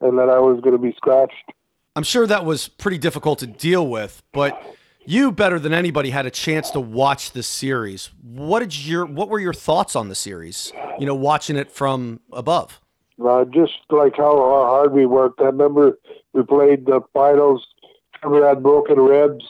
and 0.00 0.18
that 0.18 0.30
I 0.30 0.38
was 0.38 0.58
going 0.62 0.74
to 0.74 0.82
be 0.82 0.94
scratched. 0.96 1.52
I'm 1.96 2.02
sure 2.04 2.26
that 2.26 2.44
was 2.44 2.68
pretty 2.68 2.98
difficult 2.98 3.40
to 3.40 3.46
deal 3.46 3.86
with, 3.86 4.22
but 4.32 4.60
you 5.04 5.32
better 5.32 5.58
than 5.58 5.72
anybody 5.72 6.10
had 6.10 6.26
a 6.26 6.30
chance 6.30 6.70
to 6.72 6.80
watch 6.80 7.32
the 7.32 7.42
series. 7.42 8.10
What 8.22 8.60
did 8.60 8.86
your 8.86 9.06
what 9.06 9.28
were 9.28 9.40
your 9.40 9.54
thoughts 9.54 9.96
on 9.96 10.08
the 10.08 10.14
series? 10.14 10.72
You 10.98 11.06
know, 11.06 11.14
watching 11.14 11.56
it 11.56 11.70
from 11.72 12.20
above. 12.32 12.80
Uh, 13.24 13.44
just 13.46 13.72
like 13.90 14.16
how 14.16 14.36
hard 14.36 14.92
we 14.92 15.06
worked. 15.06 15.40
I 15.40 15.46
remember 15.46 15.98
we 16.32 16.44
played 16.44 16.86
the 16.86 17.00
finals. 17.12 17.66
Trevor 18.14 18.46
had 18.46 18.62
broken 18.62 18.98
ribs. 19.00 19.44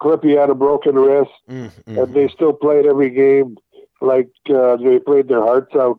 Cliffy 0.00 0.36
had 0.36 0.50
a 0.50 0.54
broken 0.54 0.94
wrist, 0.96 1.30
Mm, 1.48 1.70
and 1.86 2.14
they 2.14 2.28
still 2.28 2.52
played 2.52 2.84
every 2.84 3.10
game 3.10 3.56
like 4.00 4.28
uh, 4.50 4.76
they 4.76 4.98
played 4.98 5.28
their 5.28 5.40
hearts 5.40 5.74
out. 5.74 5.98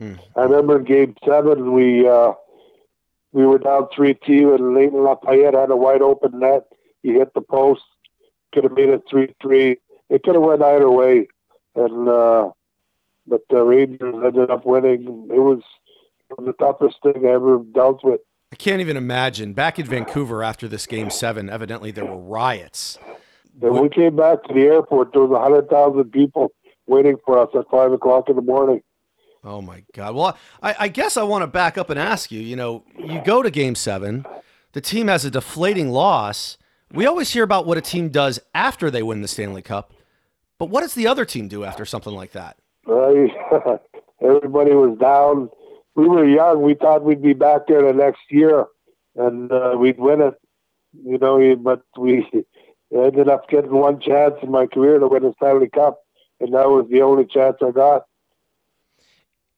mm. 0.00 0.18
I 0.34 0.42
remember 0.42 0.78
in 0.78 0.84
Game 0.84 1.14
Seven, 1.26 1.72
we 1.72 2.08
uh, 2.08 2.32
we 3.36 3.44
were 3.44 3.58
down 3.58 3.86
three 3.94 4.16
two, 4.26 4.54
and 4.54 4.74
Leighton 4.74 5.04
Lafayette 5.04 5.52
had 5.52 5.70
a 5.70 5.76
wide 5.76 6.00
open 6.00 6.40
net. 6.40 6.62
He 7.02 7.12
hit 7.12 7.34
the 7.34 7.42
post, 7.42 7.82
could 8.54 8.64
have 8.64 8.72
made 8.72 8.88
it 8.88 9.02
three 9.10 9.34
three. 9.42 9.76
It 10.08 10.22
could 10.22 10.36
have 10.36 10.42
went 10.42 10.62
either 10.62 10.90
way, 10.90 11.28
and 11.74 12.08
uh, 12.08 12.50
but 13.26 13.42
the 13.50 13.62
Rangers 13.62 14.14
ended 14.24 14.50
up 14.50 14.64
winning. 14.64 15.28
It 15.30 15.38
was 15.38 15.60
the 16.30 16.54
toughest 16.54 16.96
thing 17.02 17.26
I 17.26 17.32
ever 17.32 17.58
dealt 17.74 18.02
with. 18.02 18.22
I 18.52 18.56
can't 18.56 18.80
even 18.80 18.96
imagine. 18.96 19.52
Back 19.52 19.78
in 19.78 19.84
Vancouver 19.84 20.42
after 20.42 20.66
this 20.66 20.86
game 20.86 21.10
seven, 21.10 21.50
evidently 21.50 21.90
there 21.90 22.06
were 22.06 22.16
riots. 22.16 22.98
And 23.60 23.80
we 23.80 23.90
came 23.90 24.16
back 24.16 24.44
to 24.44 24.54
the 24.54 24.62
airport. 24.62 25.12
There 25.12 25.22
was 25.22 25.38
a 25.38 25.42
hundred 25.42 25.68
thousand 25.68 26.10
people 26.10 26.52
waiting 26.86 27.18
for 27.26 27.38
us 27.38 27.50
at 27.54 27.68
five 27.70 27.92
o'clock 27.92 28.30
in 28.30 28.36
the 28.36 28.42
morning. 28.42 28.80
Oh 29.46 29.62
my 29.62 29.84
God. 29.94 30.14
Well, 30.16 30.36
I, 30.60 30.74
I 30.80 30.88
guess 30.88 31.16
I 31.16 31.22
want 31.22 31.42
to 31.42 31.46
back 31.46 31.78
up 31.78 31.88
and 31.88 31.98
ask 32.00 32.32
you. 32.32 32.40
You 32.40 32.56
know, 32.56 32.84
you 32.98 33.22
go 33.24 33.42
to 33.42 33.50
Game 33.50 33.76
Seven, 33.76 34.26
the 34.72 34.80
team 34.80 35.06
has 35.06 35.24
a 35.24 35.30
deflating 35.30 35.90
loss. 35.90 36.58
We 36.92 37.06
always 37.06 37.32
hear 37.32 37.44
about 37.44 37.64
what 37.64 37.78
a 37.78 37.80
team 37.80 38.08
does 38.08 38.40
after 38.54 38.90
they 38.90 39.04
win 39.04 39.22
the 39.22 39.28
Stanley 39.28 39.62
Cup, 39.62 39.92
but 40.58 40.68
what 40.68 40.80
does 40.80 40.94
the 40.94 41.06
other 41.06 41.24
team 41.24 41.46
do 41.46 41.64
after 41.64 41.84
something 41.84 42.12
like 42.12 42.32
that? 42.32 42.56
Right? 42.86 43.30
Everybody 44.20 44.72
was 44.72 44.98
down. 44.98 45.50
We 45.94 46.08
were 46.08 46.24
young. 46.24 46.62
We 46.62 46.74
thought 46.74 47.04
we'd 47.04 47.22
be 47.22 47.32
back 47.32 47.68
there 47.68 47.82
the 47.82 47.92
next 47.92 48.22
year, 48.30 48.66
and 49.14 49.50
uh, 49.52 49.76
we'd 49.78 49.98
win 49.98 50.22
it. 50.22 50.34
You 51.04 51.18
know, 51.18 51.56
but 51.56 51.82
we 51.96 52.28
ended 52.92 53.28
up 53.28 53.48
getting 53.48 53.72
one 53.72 54.00
chance 54.00 54.34
in 54.42 54.50
my 54.50 54.66
career 54.66 54.98
to 54.98 55.06
win 55.06 55.24
a 55.24 55.32
Stanley 55.34 55.68
Cup, 55.68 56.00
and 56.40 56.54
that 56.54 56.68
was 56.68 56.86
the 56.90 57.02
only 57.02 57.26
chance 57.26 57.56
I 57.62 57.70
got. 57.70 58.06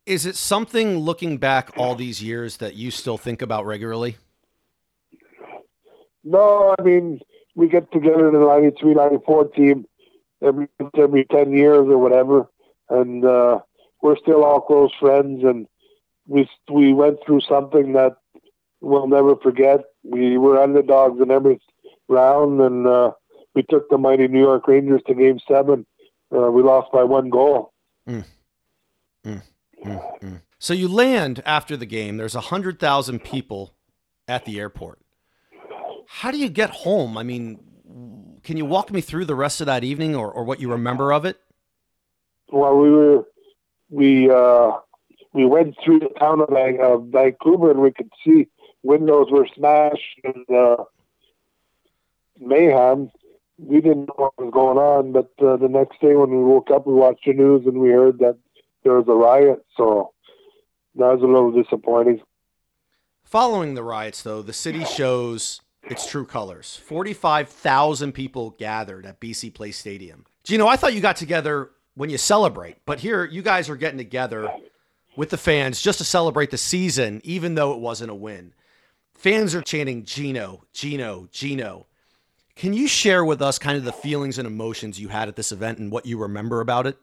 Is 0.09 0.25
it 0.25 0.37
something 0.37 0.97
looking 0.97 1.37
back 1.37 1.71
all 1.77 1.95
these 1.95 2.23
years 2.23 2.57
that 2.57 2.75
you 2.75 2.91
still 2.91 3.19
think 3.19 3.43
about 3.43 3.67
regularly? 3.67 4.17
No, 6.25 6.75
I 6.79 6.83
mean 6.83 7.21
we 7.55 7.69
get 7.69 7.93
together 7.93 8.29
in 8.29 8.33
the 8.33 8.47
93, 8.47 8.95
94 8.95 9.49
team 9.49 9.85
every 10.43 10.69
every 10.97 11.25
ten 11.27 11.53
years 11.53 11.87
or 11.89 11.99
whatever, 11.99 12.49
and 12.89 13.23
uh, 13.25 13.59
we're 14.01 14.17
still 14.17 14.45
all 14.45 14.63
close 14.63 14.93
friends. 14.99 15.45
And 15.45 15.67
we 16.27 16.49
we 16.73 16.95
went 16.95 17.19
through 17.27 17.41
something 17.43 17.93
that 17.93 18.17
we'll 18.81 19.09
never 19.09 19.37
forget. 19.37 19.81
We 20.05 20.39
were 20.39 20.59
underdogs 20.59 21.21
in 21.21 21.31
every 21.31 21.61
round, 22.09 22.63
and 22.63 22.87
uh, 22.87 23.13
we 23.55 23.63
took 23.63 23.91
the 23.91 23.99
mighty 23.99 24.27
New 24.29 24.41
York 24.41 24.67
Rangers 24.69 25.03
to 25.07 25.15
Game 25.15 25.39
Seven. 25.47 25.85
Uh, 26.35 26.51
we 26.51 26.63
lost 26.63 26.91
by 26.93 27.05
one 27.05 27.29
goal. 27.29 27.73
So 30.59 30.75
you 30.75 30.89
land 30.89 31.43
after 31.47 31.77
the 31.77 31.87
game. 31.87 32.17
There's 32.17 32.35
a 32.35 32.41
hundred 32.41 32.81
thousand 32.81 33.23
people 33.23 33.75
at 34.27 34.45
the 34.45 34.59
airport. 34.59 35.01
How 36.09 36.31
do 36.31 36.39
you 36.39 36.49
get 36.49 36.71
home? 36.71 37.17
I 37.17 37.23
mean, 37.23 37.61
can 38.43 38.57
you 38.57 38.65
walk 38.65 38.91
me 38.91 39.01
through 39.01 39.27
the 39.27 39.35
rest 39.35 39.61
of 39.61 39.67
that 39.67 39.85
evening 39.85 40.17
or, 40.17 40.31
or 40.31 40.45
what 40.45 40.61
you 40.61 40.71
remember 40.71 41.13
of 41.13 41.25
it? 41.25 41.39
Well, 42.51 42.77
we 42.77 42.91
were 42.91 43.25
we 43.91 44.31
uh, 44.31 44.73
we 45.33 45.45
went 45.45 45.77
through 45.85 46.01
the 46.01 46.09
town 46.19 46.41
of 46.41 46.49
of 46.81 47.09
Vancouver, 47.09 47.71
and 47.71 47.81
we 47.81 47.93
could 47.93 48.11
see 48.25 48.49
windows 48.83 49.29
were 49.31 49.47
smashed 49.55 50.21
and 50.25 50.45
uh, 50.51 50.85
mayhem. 52.41 53.11
we 53.59 53.81
didn't 53.81 54.07
know 54.07 54.15
what 54.17 54.39
was 54.39 54.51
going 54.53 54.79
on. 54.79 55.13
But 55.13 55.31
uh, 55.45 55.57
the 55.57 55.69
next 55.69 56.01
day 56.01 56.15
when 56.15 56.31
we 56.31 56.43
woke 56.43 56.71
up, 56.71 56.87
we 56.87 56.95
watched 56.95 57.27
the 57.27 57.35
news 57.35 57.67
and 57.67 57.79
we 57.79 57.91
heard 57.91 58.19
that 58.21 58.39
there 58.85 58.95
was 58.95 59.07
a 59.09 59.13
riot. 59.13 59.65
So 59.77 60.13
that 60.97 61.07
was 61.07 61.23
a 61.23 61.27
little 61.27 61.53
disappointing. 61.53 62.21
Following 63.25 63.75
the 63.75 63.83
riots, 63.83 64.23
though, 64.23 64.43
the 64.43 64.53
city 64.53 64.85
shows 64.85 65.61
its 65.83 66.07
true 66.09 66.25
colors. 66.25 66.81
45,000 66.85 68.13
people 68.13 68.51
gathered 68.59 69.05
at 69.07 69.21
BC 69.21 69.53
Place 69.53 69.79
Stadium. 69.79 70.25
Gino, 70.45 70.67
I 70.67 70.77
thought 70.77 70.95
you 70.95 71.01
got 71.01 71.17
together 71.17 71.71
when 71.95 72.11
you 72.11 72.19
celebrate, 72.19 72.77
but 72.87 73.01
here 73.01 73.25
you 73.25 73.43
guys 73.43 73.69
are 73.69 73.77
getting 73.77 73.99
together 73.99 74.51
with 75.17 75.31
the 75.31 75.37
fans 75.37 75.83
just 75.83 75.99
to 75.99 76.05
celebrate 76.05 76.51
the 76.51 76.57
season, 76.57 77.21
even 77.25 77.55
though 77.55 77.73
it 77.73 77.81
wasn't 77.81 78.11
a 78.11 78.15
win. 78.15 78.55
Fans 79.15 79.55
are 79.55 79.63
chanting 79.63 80.05
Gino, 80.05 80.63
Gino, 80.73 81.29
Gino. 81.33 81.87
Can 82.55 82.73
you 82.73 82.87
share 82.89 83.25
with 83.25 83.43
us 83.43 83.59
kind 83.59 83.77
of 83.77 83.85
the 83.85 83.93
feelings 83.93 84.39
and 84.39 84.47
emotions 84.47 84.99
you 84.99 85.09
had 85.09 85.29
at 85.29 85.37
this 85.37 85.53
event 85.53 85.79
and 85.79 85.91
what 85.91 86.07
you 86.07 86.19
remember 86.19 86.61
about 86.61 86.87
it? 86.87 86.97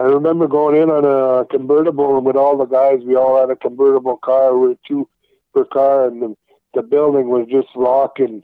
I 0.00 0.04
remember 0.04 0.48
going 0.48 0.80
in 0.80 0.88
on 0.88 1.04
a 1.04 1.44
convertible 1.44 2.16
and 2.16 2.24
with 2.24 2.34
all 2.34 2.56
the 2.56 2.64
guys. 2.64 3.00
We 3.04 3.16
all 3.16 3.38
had 3.38 3.50
a 3.50 3.56
convertible 3.56 4.16
car. 4.16 4.56
We 4.56 4.68
were 4.68 4.76
two 4.88 5.06
per 5.52 5.66
car, 5.66 6.06
and 6.06 6.22
the, 6.22 6.34
the 6.72 6.82
building 6.82 7.28
was 7.28 7.46
just 7.50 7.68
rocking. 7.76 8.42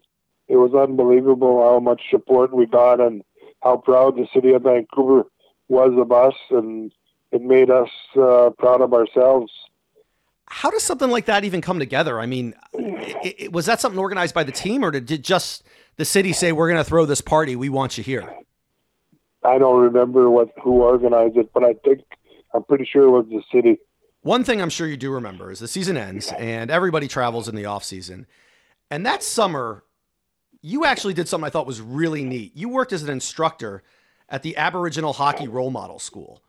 It 0.48 0.56
was 0.56 0.74
unbelievable 0.74 1.62
how 1.62 1.80
much 1.80 2.02
support 2.10 2.52
we 2.52 2.66
got 2.66 3.00
and 3.00 3.22
how 3.62 3.78
proud 3.78 4.16
the 4.16 4.28
city 4.34 4.52
of 4.52 4.64
Vancouver 4.64 5.24
was 5.68 5.94
of 5.96 6.12
us, 6.12 6.34
and 6.50 6.92
it 7.32 7.40
made 7.40 7.70
us 7.70 7.88
uh, 8.20 8.50
proud 8.58 8.82
of 8.82 8.92
ourselves. 8.92 9.50
How 10.48 10.70
does 10.70 10.82
something 10.82 11.10
like 11.10 11.24
that 11.24 11.44
even 11.44 11.62
come 11.62 11.78
together? 11.78 12.20
I 12.20 12.26
mean, 12.26 12.52
it, 12.74 13.34
it, 13.38 13.52
was 13.52 13.64
that 13.64 13.80
something 13.80 13.98
organized 13.98 14.34
by 14.34 14.44
the 14.44 14.52
team, 14.52 14.84
or 14.84 14.90
did 14.90 15.24
just 15.24 15.64
the 15.96 16.04
city 16.04 16.34
say, 16.34 16.52
"We're 16.52 16.68
going 16.68 16.84
to 16.84 16.84
throw 16.84 17.06
this 17.06 17.22
party. 17.22 17.56
We 17.56 17.70
want 17.70 17.96
you 17.96 18.04
here"? 18.04 18.30
I 19.46 19.58
don't 19.58 19.80
remember 19.80 20.28
what 20.28 20.48
who 20.62 20.82
organized 20.82 21.36
it, 21.36 21.50
but 21.54 21.64
I 21.64 21.74
think 21.84 22.00
I'm 22.54 22.64
pretty 22.64 22.84
sure 22.84 23.02
it 23.04 23.10
was 23.10 23.26
the 23.28 23.42
city. 23.52 23.78
One 24.22 24.42
thing 24.42 24.60
I'm 24.60 24.70
sure 24.70 24.88
you 24.88 24.96
do 24.96 25.12
remember 25.12 25.52
is 25.52 25.60
the 25.60 25.68
season 25.68 25.96
ends 25.96 26.32
and 26.36 26.70
everybody 26.70 27.06
travels 27.06 27.48
in 27.48 27.54
the 27.54 27.66
off 27.66 27.84
season. 27.84 28.26
And 28.90 29.06
that 29.06 29.22
summer, 29.22 29.84
you 30.62 30.84
actually 30.84 31.14
did 31.14 31.28
something 31.28 31.46
I 31.46 31.50
thought 31.50 31.66
was 31.66 31.80
really 31.80 32.24
neat. 32.24 32.56
You 32.56 32.68
worked 32.68 32.92
as 32.92 33.04
an 33.04 33.10
instructor 33.10 33.82
at 34.28 34.42
the 34.42 34.56
Aboriginal 34.56 35.12
Hockey 35.12 35.46
Role 35.46 35.70
Model 35.70 36.00
School. 36.00 36.42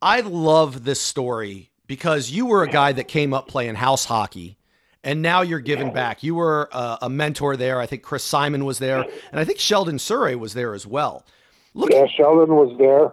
I 0.00 0.20
love 0.20 0.84
this 0.84 1.00
story 1.00 1.70
because 1.86 2.30
you 2.30 2.46
were 2.46 2.62
a 2.62 2.68
guy 2.68 2.92
that 2.92 3.08
came 3.08 3.34
up 3.34 3.48
playing 3.48 3.74
house 3.74 4.06
hockey 4.06 4.56
and 5.04 5.22
now 5.22 5.42
you're 5.42 5.60
giving 5.60 5.92
back. 5.92 6.22
You 6.22 6.34
were 6.34 6.68
a, 6.72 6.98
a 7.02 7.10
mentor 7.10 7.56
there. 7.56 7.80
I 7.80 7.86
think 7.86 8.02
Chris 8.02 8.24
Simon 8.24 8.64
was 8.64 8.78
there, 8.78 9.02
and 9.30 9.40
I 9.40 9.44
think 9.44 9.58
Sheldon 9.58 9.96
Souray 9.96 10.38
was 10.38 10.54
there 10.54 10.74
as 10.74 10.86
well. 10.86 11.24
Look, 11.78 11.92
yeah, 11.92 12.06
Sheldon 12.08 12.56
was 12.56 12.76
there. 12.76 13.12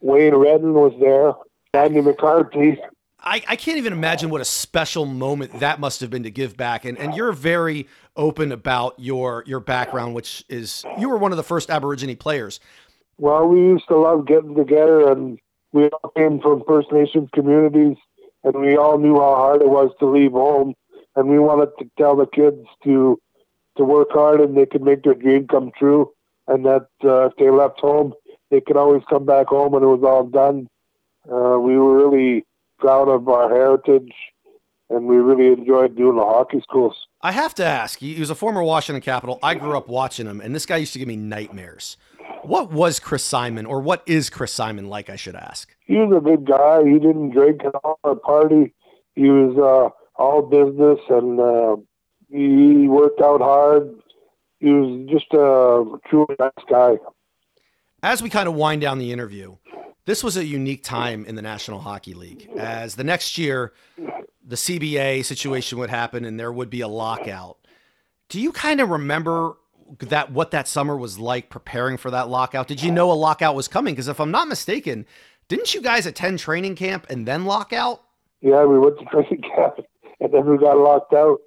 Wayne 0.00 0.36
Redden 0.36 0.72
was 0.72 0.92
there. 1.00 1.32
Andy 1.74 2.00
McCarthy. 2.00 2.78
I, 3.18 3.42
I 3.48 3.56
can't 3.56 3.76
even 3.76 3.92
imagine 3.92 4.30
what 4.30 4.40
a 4.40 4.44
special 4.44 5.04
moment 5.04 5.58
that 5.58 5.80
must 5.80 6.00
have 6.00 6.10
been 6.10 6.22
to 6.22 6.30
give 6.30 6.56
back. 6.56 6.84
And 6.84 6.96
and 6.96 7.16
you're 7.16 7.32
very 7.32 7.88
open 8.14 8.52
about 8.52 8.94
your 8.98 9.42
your 9.48 9.58
background, 9.58 10.14
which 10.14 10.44
is 10.48 10.84
you 10.96 11.08
were 11.08 11.16
one 11.16 11.32
of 11.32 11.36
the 11.36 11.42
first 11.42 11.70
Aborigine 11.70 12.16
players. 12.16 12.60
Well, 13.18 13.48
we 13.48 13.58
used 13.58 13.88
to 13.88 13.96
love 13.96 14.28
getting 14.28 14.54
together, 14.54 15.10
and 15.10 15.40
we 15.72 15.88
all 15.88 16.10
came 16.10 16.40
from 16.40 16.62
First 16.68 16.92
Nations 16.92 17.28
communities, 17.34 17.96
and 18.44 18.54
we 18.60 18.76
all 18.76 18.98
knew 18.98 19.14
how 19.14 19.34
hard 19.34 19.60
it 19.60 19.68
was 19.68 19.90
to 19.98 20.06
leave 20.06 20.32
home, 20.32 20.74
and 21.16 21.28
we 21.28 21.40
wanted 21.40 21.70
to 21.80 21.90
tell 21.98 22.14
the 22.14 22.26
kids 22.26 22.64
to 22.84 23.18
to 23.76 23.84
work 23.84 24.12
hard 24.12 24.40
and 24.40 24.56
they 24.56 24.66
could 24.66 24.82
make 24.82 25.02
their 25.02 25.14
dream 25.14 25.48
come 25.48 25.72
true 25.76 26.12
and 26.46 26.64
that 26.64 26.88
uh, 27.04 27.26
if 27.26 27.32
they 27.38 27.50
left 27.50 27.80
home, 27.80 28.12
they 28.50 28.60
could 28.60 28.76
always 28.76 29.02
come 29.08 29.24
back 29.24 29.46
home 29.48 29.72
when 29.72 29.82
it 29.82 29.86
was 29.86 30.02
all 30.04 30.24
done. 30.24 30.68
Uh, 31.30 31.58
we 31.58 31.76
were 31.76 31.96
really 31.96 32.44
proud 32.78 33.08
of 33.08 33.28
our 33.28 33.48
heritage, 33.48 34.12
and 34.90 35.06
we 35.06 35.16
really 35.16 35.48
enjoyed 35.52 35.96
doing 35.96 36.16
the 36.16 36.24
hockey 36.24 36.60
schools. 36.60 36.94
I 37.22 37.32
have 37.32 37.54
to 37.54 37.64
ask. 37.64 37.98
He 37.98 38.20
was 38.20 38.30
a 38.30 38.34
former 38.34 38.62
Washington 38.62 39.00
Capital. 39.00 39.38
I 39.42 39.54
grew 39.54 39.76
up 39.76 39.88
watching 39.88 40.26
him, 40.26 40.40
and 40.40 40.54
this 40.54 40.66
guy 40.66 40.76
used 40.76 40.92
to 40.92 40.98
give 40.98 41.08
me 41.08 41.16
nightmares. 41.16 41.96
What 42.42 42.70
was 42.70 43.00
Chris 43.00 43.24
Simon, 43.24 43.64
or 43.64 43.80
what 43.80 44.02
is 44.06 44.28
Chris 44.28 44.52
Simon 44.52 44.88
like? 44.88 45.08
I 45.08 45.16
should 45.16 45.34
ask. 45.34 45.74
He 45.80 45.94
was 45.96 46.14
a 46.14 46.20
good 46.20 46.44
guy. 46.44 46.84
He 46.84 46.98
didn't 46.98 47.30
drink 47.30 47.62
at 47.64 47.74
all 47.82 47.98
at 48.04 48.20
party. 48.22 48.74
He 49.14 49.30
was 49.30 49.56
uh, 49.56 50.20
all 50.20 50.42
business, 50.42 51.00
and 51.08 51.40
uh, 51.40 51.76
he 52.30 52.86
worked 52.86 53.22
out 53.22 53.40
hard 53.40 53.94
he 54.64 54.72
was 54.72 55.06
just 55.10 55.26
a 55.34 56.08
true 56.08 56.26
nice 56.38 56.50
guy. 56.70 56.94
As 58.02 58.22
we 58.22 58.30
kind 58.30 58.48
of 58.48 58.54
wind 58.54 58.80
down 58.80 58.98
the 58.98 59.12
interview, 59.12 59.56
this 60.06 60.24
was 60.24 60.38
a 60.38 60.44
unique 60.44 60.82
time 60.82 61.26
in 61.26 61.34
the 61.34 61.42
National 61.42 61.80
Hockey 61.80 62.14
League. 62.14 62.48
As 62.56 62.94
the 62.94 63.04
next 63.04 63.36
year, 63.36 63.74
the 64.42 64.56
CBA 64.56 65.22
situation 65.26 65.78
would 65.78 65.90
happen 65.90 66.24
and 66.24 66.40
there 66.40 66.50
would 66.50 66.70
be 66.70 66.80
a 66.80 66.88
lockout. 66.88 67.58
Do 68.30 68.40
you 68.40 68.52
kind 68.52 68.80
of 68.80 68.88
remember 68.88 69.58
that 69.98 70.32
what 70.32 70.50
that 70.52 70.66
summer 70.66 70.96
was 70.96 71.18
like 71.18 71.50
preparing 71.50 71.98
for 71.98 72.10
that 72.10 72.30
lockout? 72.30 72.66
Did 72.66 72.82
you 72.82 72.90
know 72.90 73.12
a 73.12 73.12
lockout 73.12 73.54
was 73.54 73.68
coming? 73.68 73.92
Because 73.92 74.08
if 74.08 74.18
I'm 74.18 74.30
not 74.30 74.48
mistaken, 74.48 75.04
didn't 75.48 75.74
you 75.74 75.82
guys 75.82 76.06
attend 76.06 76.38
training 76.38 76.74
camp 76.76 77.06
and 77.10 77.28
then 77.28 77.44
lockout? 77.44 78.02
Yeah, 78.40 78.64
we 78.64 78.78
went 78.78 78.98
to 78.98 79.04
training 79.12 79.42
camp 79.42 79.74
and 80.20 80.32
then 80.32 80.46
we 80.46 80.56
got 80.56 80.78
locked 80.78 81.12
out. 81.12 81.40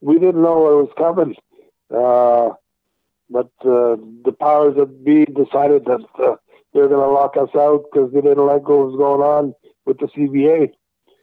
We 0.00 0.14
didn't 0.14 0.42
know 0.42 0.80
it 0.80 0.82
was 0.82 0.92
coming. 0.98 1.36
Uh, 1.94 2.54
but 3.30 3.50
uh, 3.60 3.96
the 4.24 4.34
powers 4.38 4.74
that 4.76 5.04
be 5.04 5.24
decided 5.24 5.84
that 5.86 6.04
uh, 6.18 6.36
they're 6.72 6.88
going 6.88 7.00
to 7.00 7.08
lock 7.08 7.36
us 7.36 7.50
out 7.56 7.84
because 7.92 8.12
they 8.12 8.20
didn't 8.20 8.46
like 8.46 8.68
what 8.68 8.86
was 8.86 8.96
going 8.96 9.22
on 9.22 9.54
with 9.86 9.98
the 9.98 10.06
CBA. 10.06 10.72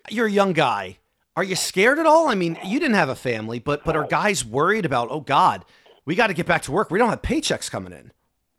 You're 0.09 0.27
a 0.27 0.31
young 0.31 0.53
guy. 0.53 0.97
Are 1.35 1.43
you 1.43 1.55
scared 1.55 1.99
at 1.99 2.05
all? 2.05 2.27
I 2.27 2.35
mean, 2.35 2.57
you 2.65 2.79
didn't 2.79 2.95
have 2.95 3.09
a 3.09 3.15
family, 3.15 3.59
but 3.59 3.85
but 3.85 3.95
are 3.95 4.05
guys 4.05 4.43
worried 4.43 4.85
about? 4.85 5.07
Oh 5.11 5.21
God, 5.21 5.63
we 6.05 6.15
got 6.15 6.27
to 6.27 6.33
get 6.33 6.45
back 6.45 6.63
to 6.63 6.71
work. 6.71 6.91
We 6.91 6.99
don't 6.99 7.09
have 7.09 7.21
paychecks 7.21 7.71
coming 7.71 7.93
in. 7.93 8.11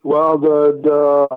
Well, 0.02 0.38
the 0.38 0.80
the 0.82 1.36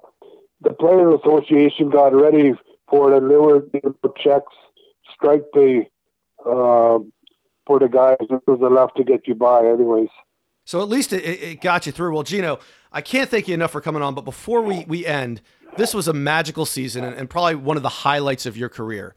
the 0.62 0.74
Players 0.74 1.20
Association 1.22 1.90
got 1.90 2.14
ready 2.14 2.54
for 2.90 3.14
it, 3.14 3.18
and 3.18 3.30
they 3.30 3.36
were 3.36 3.62
giving 3.62 3.96
checks 4.24 4.54
strike 5.14 5.44
pay 5.54 5.90
uh, 6.46 7.00
for 7.68 7.80
the 7.80 7.90
guys. 7.92 8.18
It 8.22 8.42
was 8.48 8.62
enough 8.62 8.94
to 8.96 9.04
get 9.04 9.28
you 9.28 9.36
by, 9.36 9.66
anyways. 9.66 10.10
So 10.66 10.82
at 10.82 10.90
least 10.90 11.14
it, 11.14 11.24
it 11.24 11.62
got 11.62 11.86
you 11.86 11.92
through. 11.92 12.14
Well, 12.14 12.24
Gino, 12.24 12.60
I 12.92 13.02
can't 13.02 13.30
thank 13.30 13.48
you 13.48 13.54
enough 13.54 13.72
for 13.72 13.82
coming 13.82 14.02
on. 14.02 14.16
But 14.16 14.26
before 14.26 14.62
we, 14.62 14.84
we 14.88 15.06
end, 15.06 15.42
this 15.78 15.94
was 15.94 16.08
a 16.08 16.14
magical 16.14 16.66
season 16.66 17.04
and, 17.04 17.16
and, 17.16 17.30
probably 17.30 17.56
one 17.56 17.78
of 17.78 17.84
the 17.84 17.90
highlights 17.90 18.46
of 18.46 18.58
your 18.58 18.70
career. 18.70 19.14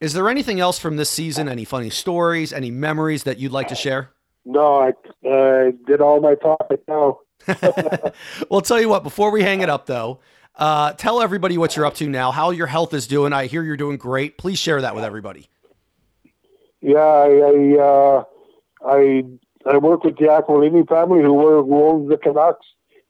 Is 0.00 0.12
there 0.12 0.28
anything 0.28 0.60
else 0.60 0.78
from 0.78 0.96
this 0.96 1.10
season? 1.10 1.48
Any 1.48 1.64
funny 1.64 1.90
stories? 1.90 2.52
Any 2.52 2.70
memories 2.70 3.24
that 3.24 3.38
you'd 3.38 3.52
like 3.52 3.68
to 3.68 3.74
share? 3.74 4.10
No, 4.44 4.80
I 4.80 5.28
uh, 5.28 5.72
did 5.86 6.00
all 6.00 6.20
my 6.20 6.34
talking 6.34 6.78
now. 6.88 7.20
well, 8.50 8.60
tell 8.60 8.80
you 8.80 8.88
what. 8.88 9.02
Before 9.02 9.30
we 9.30 9.42
hang 9.42 9.60
it 9.60 9.68
up, 9.68 9.86
though, 9.86 10.20
uh, 10.56 10.92
tell 10.94 11.20
everybody 11.20 11.58
what 11.58 11.76
you're 11.76 11.86
up 11.86 11.94
to 11.96 12.08
now. 12.08 12.30
How 12.30 12.50
your 12.50 12.66
health 12.66 12.94
is 12.94 13.06
doing. 13.06 13.32
I 13.32 13.46
hear 13.46 13.62
you're 13.62 13.76
doing 13.76 13.96
great. 13.96 14.38
Please 14.38 14.58
share 14.58 14.80
that 14.80 14.94
with 14.94 15.04
everybody. 15.04 15.48
Yeah, 16.80 16.98
I 16.98 17.28
I, 17.28 17.78
uh, 17.78 18.24
I 18.86 19.24
I 19.68 19.76
work 19.76 20.04
with 20.04 20.16
the 20.16 20.24
Aquilini 20.24 20.88
family 20.88 21.22
who, 21.22 21.34
were, 21.34 21.62
who 21.62 21.84
owns 21.84 22.08
the 22.08 22.16
Canucks. 22.16 22.66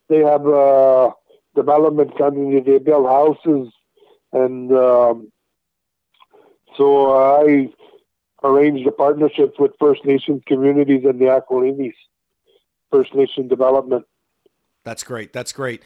They 0.08 0.18
have 0.18 0.46
uh, 0.46 1.10
development 1.54 2.16
company. 2.18 2.60
They 2.60 2.78
build 2.78 3.06
houses, 3.06 3.72
and 4.32 4.72
um, 4.72 5.32
so 6.76 7.12
I 7.14 7.68
arranged 8.42 8.86
a 8.86 8.92
partnership 8.92 9.54
with 9.58 9.72
First 9.78 10.04
Nations 10.04 10.42
communities 10.46 11.04
and 11.04 11.20
the 11.20 11.26
Aquilinis, 11.26 11.94
First 12.90 13.14
Nation 13.14 13.48
development. 13.48 14.06
That's 14.84 15.04
great. 15.04 15.32
That's 15.32 15.52
great. 15.52 15.82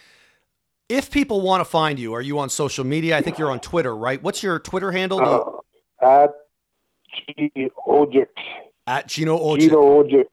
If 0.89 1.11
people 1.11 1.41
want 1.41 1.61
to 1.61 1.65
find 1.65 1.99
you, 1.99 2.13
are 2.15 2.21
you 2.21 2.39
on 2.39 2.51
social 2.51 2.85
media? 2.85 3.17
I 3.17 3.23
think 3.23 3.39
you're 3.39 3.51
on 3.51 3.61
Twitter, 3.61 3.97
right? 3.97 4.23
What's 4.23 4.43
your 4.43 4.59
Twitter 4.59 4.93
handle? 4.93 5.63
Uh, 6.01 6.23
at 6.23 6.35
G 7.37 7.51
Ojic. 7.87 8.27
At 8.87 9.09
Gino 9.09 9.39
Odjick. 9.39 9.61
Gino 9.61 10.03
Odjick. 10.03 10.27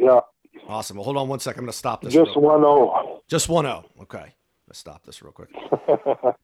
Yeah. 0.00 0.20
Awesome. 0.68 0.96
Well, 0.96 1.04
hold 1.04 1.16
on 1.16 1.28
one 1.28 1.40
second. 1.40 1.60
I'm 1.60 1.64
going 1.66 1.72
to 1.72 1.78
stop 1.78 2.02
this. 2.02 2.14
Just 2.14 2.36
one 2.36 2.64
O. 2.64 3.20
Just 3.28 3.48
one 3.48 3.66
O. 3.66 3.84
Okay. 4.02 4.34
Let's 4.66 4.78
stop 4.78 5.04
this 5.04 5.22
real 5.22 5.32
quick. 5.32 5.50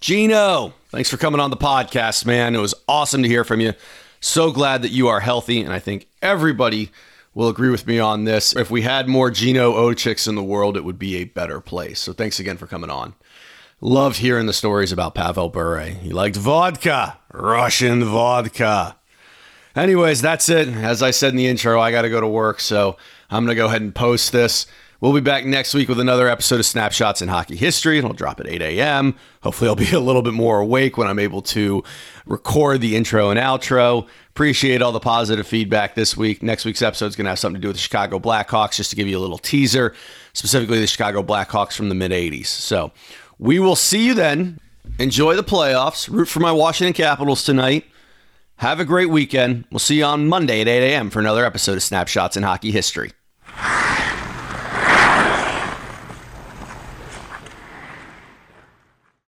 Gino, 0.00 0.72
thanks 0.88 1.10
for 1.10 1.18
coming 1.18 1.40
on 1.40 1.50
the 1.50 1.56
podcast, 1.56 2.24
man. 2.24 2.54
It 2.54 2.58
was 2.58 2.74
awesome 2.88 3.22
to 3.22 3.28
hear 3.28 3.44
from 3.44 3.60
you. 3.60 3.74
So 4.20 4.50
glad 4.50 4.82
that 4.82 4.90
you 4.90 5.08
are 5.08 5.20
healthy, 5.20 5.60
and 5.60 5.72
I 5.72 5.78
think 5.78 6.08
everybody 6.22 6.90
will 7.34 7.48
agree 7.48 7.70
with 7.70 7.86
me 7.86 7.98
on 7.98 8.24
this. 8.24 8.56
If 8.56 8.70
we 8.70 8.82
had 8.82 9.08
more 9.08 9.30
Gino 9.30 9.72
Odjicks 9.72 10.26
in 10.26 10.34
the 10.34 10.42
world, 10.42 10.76
it 10.76 10.84
would 10.84 10.98
be 10.98 11.16
a 11.16 11.24
better 11.24 11.60
place. 11.60 12.00
So 12.00 12.12
thanks 12.12 12.40
again 12.40 12.56
for 12.56 12.66
coming 12.66 12.90
on. 12.90 13.14
Loved 13.82 14.18
hearing 14.18 14.44
the 14.44 14.52
stories 14.52 14.92
about 14.92 15.14
Pavel 15.14 15.48
Bure. 15.48 15.80
He 15.80 16.10
liked 16.10 16.36
vodka, 16.36 17.16
Russian 17.32 18.04
vodka. 18.04 18.96
Anyways, 19.74 20.20
that's 20.20 20.50
it. 20.50 20.68
As 20.68 21.02
I 21.02 21.12
said 21.12 21.30
in 21.30 21.36
the 21.36 21.46
intro, 21.46 21.80
I 21.80 21.90
got 21.90 22.02
to 22.02 22.10
go 22.10 22.20
to 22.20 22.28
work, 22.28 22.60
so 22.60 22.98
I'm 23.30 23.46
going 23.46 23.56
to 23.56 23.58
go 23.58 23.68
ahead 23.68 23.80
and 23.80 23.94
post 23.94 24.32
this. 24.32 24.66
We'll 25.00 25.14
be 25.14 25.22
back 25.22 25.46
next 25.46 25.72
week 25.72 25.88
with 25.88 25.98
another 25.98 26.28
episode 26.28 26.60
of 26.60 26.66
Snapshots 26.66 27.22
in 27.22 27.28
Hockey 27.28 27.56
History. 27.56 27.96
It'll 27.96 28.12
drop 28.12 28.38
at 28.38 28.46
8 28.46 28.60
a.m. 28.60 29.14
Hopefully, 29.42 29.70
I'll 29.70 29.76
be 29.76 29.90
a 29.92 30.00
little 30.00 30.20
bit 30.20 30.34
more 30.34 30.60
awake 30.60 30.98
when 30.98 31.08
I'm 31.08 31.18
able 31.18 31.40
to 31.40 31.82
record 32.26 32.82
the 32.82 32.96
intro 32.96 33.30
and 33.30 33.40
outro. 33.40 34.06
Appreciate 34.28 34.82
all 34.82 34.92
the 34.92 35.00
positive 35.00 35.46
feedback 35.46 35.94
this 35.94 36.18
week. 36.18 36.42
Next 36.42 36.66
week's 36.66 36.82
episode 36.82 37.06
is 37.06 37.16
going 37.16 37.24
to 37.24 37.30
have 37.30 37.38
something 37.38 37.62
to 37.62 37.62
do 37.62 37.68
with 37.68 37.76
the 37.76 37.82
Chicago 37.82 38.18
Blackhawks, 38.18 38.76
just 38.76 38.90
to 38.90 38.96
give 38.96 39.08
you 39.08 39.16
a 39.16 39.20
little 39.20 39.38
teaser, 39.38 39.94
specifically 40.34 40.80
the 40.80 40.86
Chicago 40.86 41.22
Blackhawks 41.22 41.72
from 41.72 41.88
the 41.88 41.94
mid 41.94 42.10
80s. 42.10 42.48
So 42.48 42.92
we 43.40 43.58
will 43.58 43.74
see 43.74 44.06
you 44.06 44.14
then. 44.14 44.60
Enjoy 44.98 45.34
the 45.34 45.42
playoffs. 45.42 46.08
Root 46.10 46.28
for 46.28 46.40
my 46.40 46.52
Washington 46.52 46.92
Capitals 46.92 47.42
tonight. 47.42 47.86
Have 48.56 48.78
a 48.78 48.84
great 48.84 49.08
weekend. 49.08 49.64
We'll 49.72 49.78
see 49.78 49.96
you 49.96 50.04
on 50.04 50.28
Monday 50.28 50.60
at 50.60 50.68
8 50.68 50.92
a.m. 50.92 51.08
for 51.08 51.18
another 51.18 51.46
episode 51.46 51.78
of 51.78 51.82
Snapshots 51.82 52.36
in 52.36 52.42
Hockey 52.42 52.70
History. 52.70 53.12